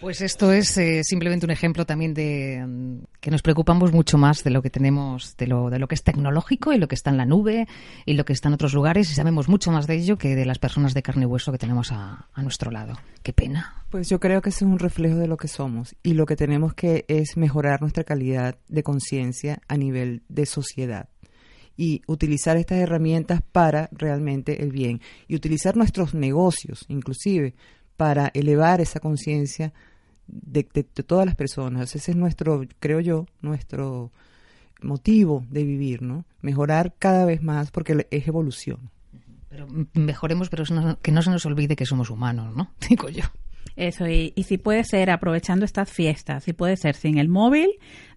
Pues 0.06 0.20
esto 0.20 0.52
es 0.52 0.78
eh, 0.78 1.02
simplemente 1.02 1.46
un 1.46 1.50
ejemplo 1.50 1.84
también 1.84 2.14
de 2.14 2.64
mm, 2.64 3.06
que 3.20 3.32
nos 3.32 3.42
preocupamos 3.42 3.92
mucho 3.92 4.18
más 4.18 4.44
de 4.44 4.50
lo 4.50 4.62
que 4.62 4.70
tenemos, 4.70 5.36
de 5.36 5.48
lo, 5.48 5.68
de 5.68 5.80
lo 5.80 5.88
que 5.88 5.96
es 5.96 6.04
tecnológico 6.04 6.72
y 6.72 6.78
lo 6.78 6.86
que 6.86 6.94
está 6.94 7.10
en 7.10 7.16
la 7.16 7.26
nube 7.26 7.66
y 8.04 8.12
lo 8.14 8.24
que 8.24 8.32
está 8.32 8.46
en 8.46 8.54
otros 8.54 8.72
lugares 8.72 9.10
y 9.10 9.14
sabemos 9.14 9.48
mucho 9.48 9.72
más 9.72 9.88
de 9.88 9.96
ello 9.96 10.16
que 10.16 10.36
de 10.36 10.44
las 10.44 10.60
personas 10.60 10.94
de 10.94 11.02
carne 11.02 11.24
y 11.24 11.26
hueso 11.26 11.50
que 11.50 11.58
tenemos 11.58 11.90
a, 11.90 12.28
a 12.32 12.42
nuestro 12.44 12.70
lado. 12.70 12.94
Qué 13.24 13.32
pena. 13.32 13.84
Pues 13.90 14.08
yo 14.08 14.20
creo 14.20 14.42
que 14.42 14.50
ese 14.50 14.64
es 14.64 14.70
un 14.70 14.78
reflejo 14.78 15.16
de 15.16 15.26
lo 15.26 15.36
que 15.36 15.48
somos 15.48 15.96
y 16.04 16.12
lo 16.12 16.24
que 16.24 16.36
tenemos 16.36 16.72
que 16.74 17.04
es 17.08 17.36
mejorar 17.36 17.80
nuestra 17.80 18.04
calidad 18.04 18.60
de 18.68 18.84
conciencia 18.84 19.60
a 19.66 19.76
nivel 19.76 20.22
de 20.28 20.46
sociedad 20.46 21.08
y 21.76 22.02
utilizar 22.06 22.56
estas 22.56 22.78
herramientas 22.78 23.40
para 23.50 23.88
realmente 23.90 24.62
el 24.62 24.70
bien 24.70 25.00
y 25.26 25.34
utilizar 25.34 25.76
nuestros 25.76 26.14
negocios 26.14 26.84
inclusive 26.86 27.56
para 27.96 28.30
elevar 28.34 28.80
esa 28.80 29.00
conciencia 29.00 29.72
de, 30.26 30.66
de- 30.72 30.86
de 30.94 31.02
todas 31.02 31.26
las 31.26 31.34
personas. 31.34 31.94
Ese 31.94 32.10
es 32.12 32.16
nuestro, 32.16 32.62
creo 32.80 33.00
yo, 33.00 33.26
nuestro 33.42 34.12
motivo 34.82 35.44
de 35.50 35.64
vivir, 35.64 36.02
¿no? 36.02 36.24
Mejorar 36.42 36.94
cada 36.98 37.24
vez 37.24 37.42
más 37.42 37.70
porque 37.70 38.06
es 38.10 38.28
evolución. 38.28 38.90
Pero 39.48 39.66
mejoremos, 39.94 40.48
pero 40.50 40.64
no- 40.72 40.98
que 41.00 41.12
no 41.12 41.22
se 41.22 41.30
nos 41.30 41.46
olvide 41.46 41.76
que 41.76 41.86
somos 41.86 42.10
humanos, 42.10 42.54
¿no? 42.54 42.70
Digo 42.88 43.08
yo. 43.08 43.24
Eso, 43.74 44.08
y, 44.08 44.32
y 44.36 44.44
si 44.44 44.56
puede 44.56 44.84
ser 44.84 45.10
aprovechando 45.10 45.66
estas 45.66 45.90
fiestas, 45.90 46.44
si 46.44 46.54
puede 46.54 46.78
ser 46.78 46.94
sin 46.94 47.18
el 47.18 47.28
móvil, 47.28 47.68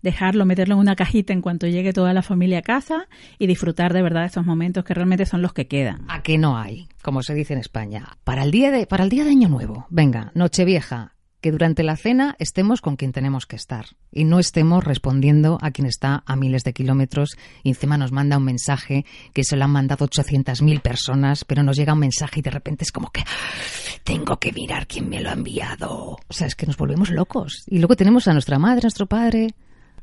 dejarlo, 0.02 0.46
meterlo 0.46 0.76
en 0.76 0.80
una 0.80 0.96
cajita 0.96 1.34
en 1.34 1.42
cuanto 1.42 1.68
llegue 1.68 1.92
toda 1.92 2.14
la 2.14 2.22
familia 2.22 2.60
a 2.60 2.62
casa 2.62 3.08
y 3.40 3.48
disfrutar 3.48 3.92
de 3.94 4.02
verdad 4.02 4.22
de 4.22 4.28
esos 4.28 4.46
momentos 4.46 4.86
que 4.86 4.94
realmente 4.94 5.26
son 5.26 5.42
los 5.42 5.52
que 5.52 5.68
quedan. 5.68 6.06
¿A 6.08 6.24
qué 6.24 6.38
no 6.38 6.58
hay? 6.58 6.88
Como 7.02 7.24
se 7.24 7.34
dice 7.34 7.54
en 7.54 7.60
España. 7.60 8.18
Para 8.24 8.44
el 8.44 8.52
día 8.52 8.72
de, 8.72 8.88
para 8.88 9.04
el 9.04 9.10
día 9.10 9.26
de 9.26 9.32
Año 9.32 9.50
Nuevo, 9.50 9.86
venga, 9.90 10.32
Nochevieja, 10.34 11.14
que 11.42 11.52
durante 11.52 11.84
la 11.84 11.96
cena 11.96 12.36
estemos 12.40 12.82
con 12.82 12.96
quien 12.96 13.12
tenemos 13.12 13.46
que 13.46 13.56
estar 13.56 13.86
y 14.12 14.24
no 14.24 14.40
estemos 14.40 14.84
respondiendo 14.84 15.58
a 15.62 15.72
quien 15.72 15.88
está 15.88 16.24
a 16.26 16.36
miles 16.36 16.64
de 16.64 16.74
kilómetros 16.74 17.38
y 17.64 17.70
encima 17.70 17.98
nos 17.98 18.12
manda 18.12 18.38
un 18.38 18.44
mensaje 18.44 19.06
que 19.34 19.44
se 19.44 19.56
lo 19.56 19.66
han 19.66 19.72
mandado 19.72 20.08
800.000 20.08 20.82
personas, 20.82 21.46
pero 21.46 21.64
nos 21.64 21.78
llega 21.78 21.94
un 21.94 22.00
mensaje 22.00 22.40
y 22.40 22.44
de 22.44 22.52
repente 22.52 22.84
es 22.84 22.92
como 22.92 23.12
que 23.12 23.24
tengo 24.04 24.38
que 24.38 24.52
mirar 24.52 24.88
quién 24.88 25.10
me 25.10 25.22
lo 25.22 25.30
ha 25.30 25.34
enviado. 25.34 26.18
O 26.28 26.34
sea, 26.34 26.48
es 26.48 26.56
que 26.56 26.66
nos 26.66 26.78
volvemos 26.78 27.10
locos. 27.10 27.64
Y 27.68 27.80
luego 27.80 27.96
tenemos 27.96 28.28
a 28.28 28.34
nuestra 28.34 28.60
madre, 28.60 28.80
a 28.80 28.84
nuestro 28.88 29.06
padre. 29.06 29.54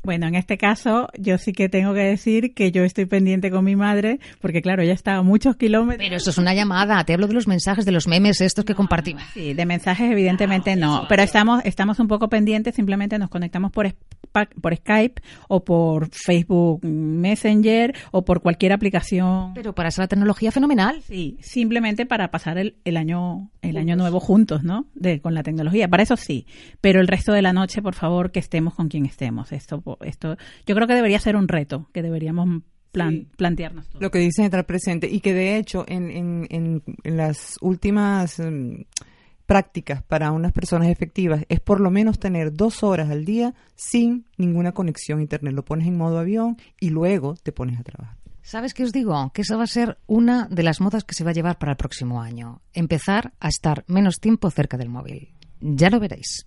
Bueno, 0.07 0.29
en 0.29 0.37
este 0.37 0.57
caso 0.57 1.09
yo 1.19 1.37
sí 1.37 1.53
que 1.53 1.69
tengo 1.69 1.92
que 1.92 2.03
decir 2.03 2.55
que 2.55 2.71
yo 2.71 2.85
estoy 2.85 3.07
pendiente 3.07 3.51
con 3.51 3.64
mi 3.64 3.75
madre, 3.75 4.21
porque 4.40 4.62
claro, 4.62 4.85
ella 4.85 4.92
está 4.92 5.16
a 5.16 5.23
muchos 5.23 5.57
kilómetros. 5.57 5.99
Pero 5.99 6.14
eso 6.14 6.31
es 6.31 6.38
una 6.38 6.55
llamada, 6.55 7.03
te 7.03 7.12
hablo 7.12 7.27
de 7.27 7.35
los 7.35 7.49
mensajes, 7.49 7.85
de 7.85 7.90
los 7.90 8.07
memes 8.07 8.40
estos 8.40 8.64
que 8.64 8.77
compartimos. 8.77 9.25
Sí, 9.35 9.53
de 9.53 9.66
mensajes 9.66 10.09
evidentemente 10.09 10.77
no, 10.77 11.07
pero 11.09 11.25
estamos 11.25 11.61
estamos 11.64 11.99
un 11.99 12.07
poco 12.07 12.29
pendientes, 12.29 12.77
simplemente 12.77 13.19
nos 13.19 13.31
conectamos 13.31 13.73
por 13.73 13.92
por 14.61 14.77
Skype 14.77 15.23
o 15.49 15.64
por 15.64 16.11
Facebook 16.11 16.85
Messenger 16.85 17.95
o 18.11 18.25
por 18.25 18.42
cualquier 18.42 18.73
aplicación. 18.73 19.55
Pero 19.55 19.75
para 19.75 19.88
eso 19.88 20.03
la 20.03 20.09
tecnología 20.09 20.53
fenomenal. 20.53 21.03
Sí, 21.03 21.38
simplemente 21.40 22.07
para 22.07 22.31
pasar 22.31 22.59
el, 22.59 22.77
el 22.85 22.97
año 22.97 23.51
el 23.62 23.77
año 23.79 23.97
nuevo 23.97 24.21
juntos, 24.21 24.62
¿no? 24.62 24.87
De, 24.95 25.21
con 25.21 25.35
la 25.35 25.42
tecnología. 25.42 25.88
Para 25.88 26.03
eso 26.03 26.16
sí, 26.16 26.47
pero 26.81 27.01
el 27.01 27.09
resto 27.09 27.33
de 27.33 27.42
la 27.42 27.53
noche, 27.53 27.83
por 27.83 27.95
favor, 27.95 28.31
que 28.31 28.38
estemos 28.38 28.75
con 28.75 28.88
quien 28.88 29.07
estemos. 29.07 29.53
Esto 29.53 29.83
esto 30.03 30.37
yo 30.67 30.75
creo 30.75 30.87
que 30.87 30.95
debería 30.95 31.19
ser 31.19 31.37
un 31.37 31.49
reto 31.49 31.89
que 31.93 32.03
deberíamos 32.03 32.63
plan- 32.93 33.11
Sí. 33.11 33.29
plantearnos. 33.37 33.87
todos. 33.89 34.01
Lo 34.03 34.11
que 34.11 34.19
dicen 34.19 34.45
estar 34.47 34.65
presente 34.67 35.09
y 35.11 35.21
que 35.21 35.35
de 35.35 35.57
hecho 35.57 35.85
en, 35.89 36.11
en, 36.11 36.47
en, 36.51 36.83
en 37.05 37.17
las 37.17 37.57
últimas 37.61 38.39
mm, 38.39 38.83
prácticas 39.47 40.03
para 40.03 40.33
unas 40.33 40.53
personas 40.53 40.89
efectivas 40.89 41.45
es 41.49 41.61
por 41.61 41.81
lo 41.81 41.91
menos 41.91 42.19
tener 42.19 42.53
dos 42.53 42.83
horas 42.83 43.11
al 43.11 43.25
día 43.25 43.55
sin 43.75 44.25
ninguna 44.39 44.73
conexión 44.73 45.19
a 45.19 45.23
internet. 45.23 45.55
Lo 45.55 45.65
pones 45.65 45.87
en 45.87 45.97
modo 45.97 46.19
avión 46.19 46.57
y 46.81 46.91
luego 46.91 47.35
te 47.43 47.53
pones 47.53 47.79
a 47.79 47.83
trabajar. 47.83 48.17
¿Sabes 48.43 48.75
qué 48.75 48.85
os 48.85 48.93
digo? 48.93 49.31
Que 49.35 49.43
esa 49.43 49.57
va 49.57 49.65
a 49.65 49.69
ser 49.69 49.99
una 50.07 50.47
de 50.49 50.63
las 50.63 50.81
modas 50.81 51.03
que 51.05 51.15
se 51.15 51.25
va 51.25 51.31
a 51.31 51.35
llevar 51.35 51.59
para 51.59 51.73
el 51.73 51.77
próximo 51.77 52.23
año. 52.23 52.61
Empezar 52.73 53.33
a 53.41 53.49
estar 53.49 53.85
menos 53.89 54.21
tiempo 54.21 54.51
cerca 54.51 54.77
del 54.77 54.89
móvil. 54.89 55.31
Ya 55.61 55.88
lo 55.90 55.99
veréis. 56.01 56.45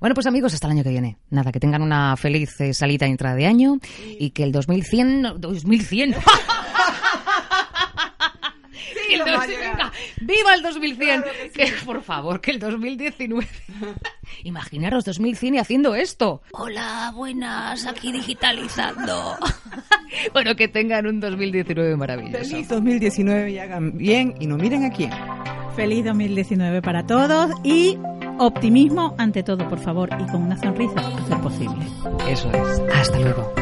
Bueno, 0.00 0.14
pues 0.14 0.26
amigos, 0.26 0.52
hasta 0.54 0.66
el 0.66 0.72
año 0.72 0.82
que 0.84 0.90
viene. 0.90 1.16
Nada, 1.30 1.52
que 1.52 1.60
tengan 1.60 1.82
una 1.82 2.16
feliz 2.16 2.60
eh, 2.60 2.74
salida 2.74 3.06
y 3.06 3.10
entrada 3.10 3.36
de 3.36 3.46
año 3.46 3.78
y 4.18 4.30
que 4.30 4.42
el 4.42 4.52
2100... 4.52 5.22
no, 5.22 5.34
2100... 5.38 6.14
Que 9.08 9.14
el 9.14 9.20
dos- 9.20 9.46
venga, 9.46 9.90
¡Viva 10.20 10.54
el 10.54 10.62
2100! 10.62 11.24
que, 11.54 11.72
por 11.86 12.02
favor, 12.02 12.40
que 12.42 12.50
el 12.50 12.58
2019... 12.58 13.46
Imaginaros 14.44 15.04
2100 15.06 15.54
y 15.54 15.58
haciendo 15.58 15.94
esto. 15.94 16.42
Hola, 16.52 17.10
buenas, 17.14 17.86
aquí 17.86 18.12
digitalizando. 18.12 19.36
bueno, 20.34 20.54
que 20.56 20.68
tengan 20.68 21.06
un 21.06 21.20
2019 21.20 21.96
maravilloso. 21.96 22.44
Feliz 22.50 22.68
2019 22.68 23.50
y 23.50 23.58
hagan 23.58 23.96
bien 23.96 24.34
y 24.40 24.46
no 24.46 24.56
miren 24.58 24.84
a 24.84 24.90
quién. 24.90 25.10
Feliz 25.74 26.04
2019 26.04 26.82
para 26.82 27.06
todos 27.06 27.50
y 27.64 27.96
optimismo 28.38 29.14
ante 29.18 29.42
todo, 29.42 29.68
por 29.68 29.78
favor, 29.78 30.10
y 30.18 30.26
con 30.30 30.42
una 30.42 30.56
sonrisa 30.56 31.00
a 31.00 31.26
ser 31.26 31.38
posible. 31.38 31.86
Eso 32.28 32.50
es. 32.52 32.82
Hasta 32.94 33.18
luego. 33.20 33.52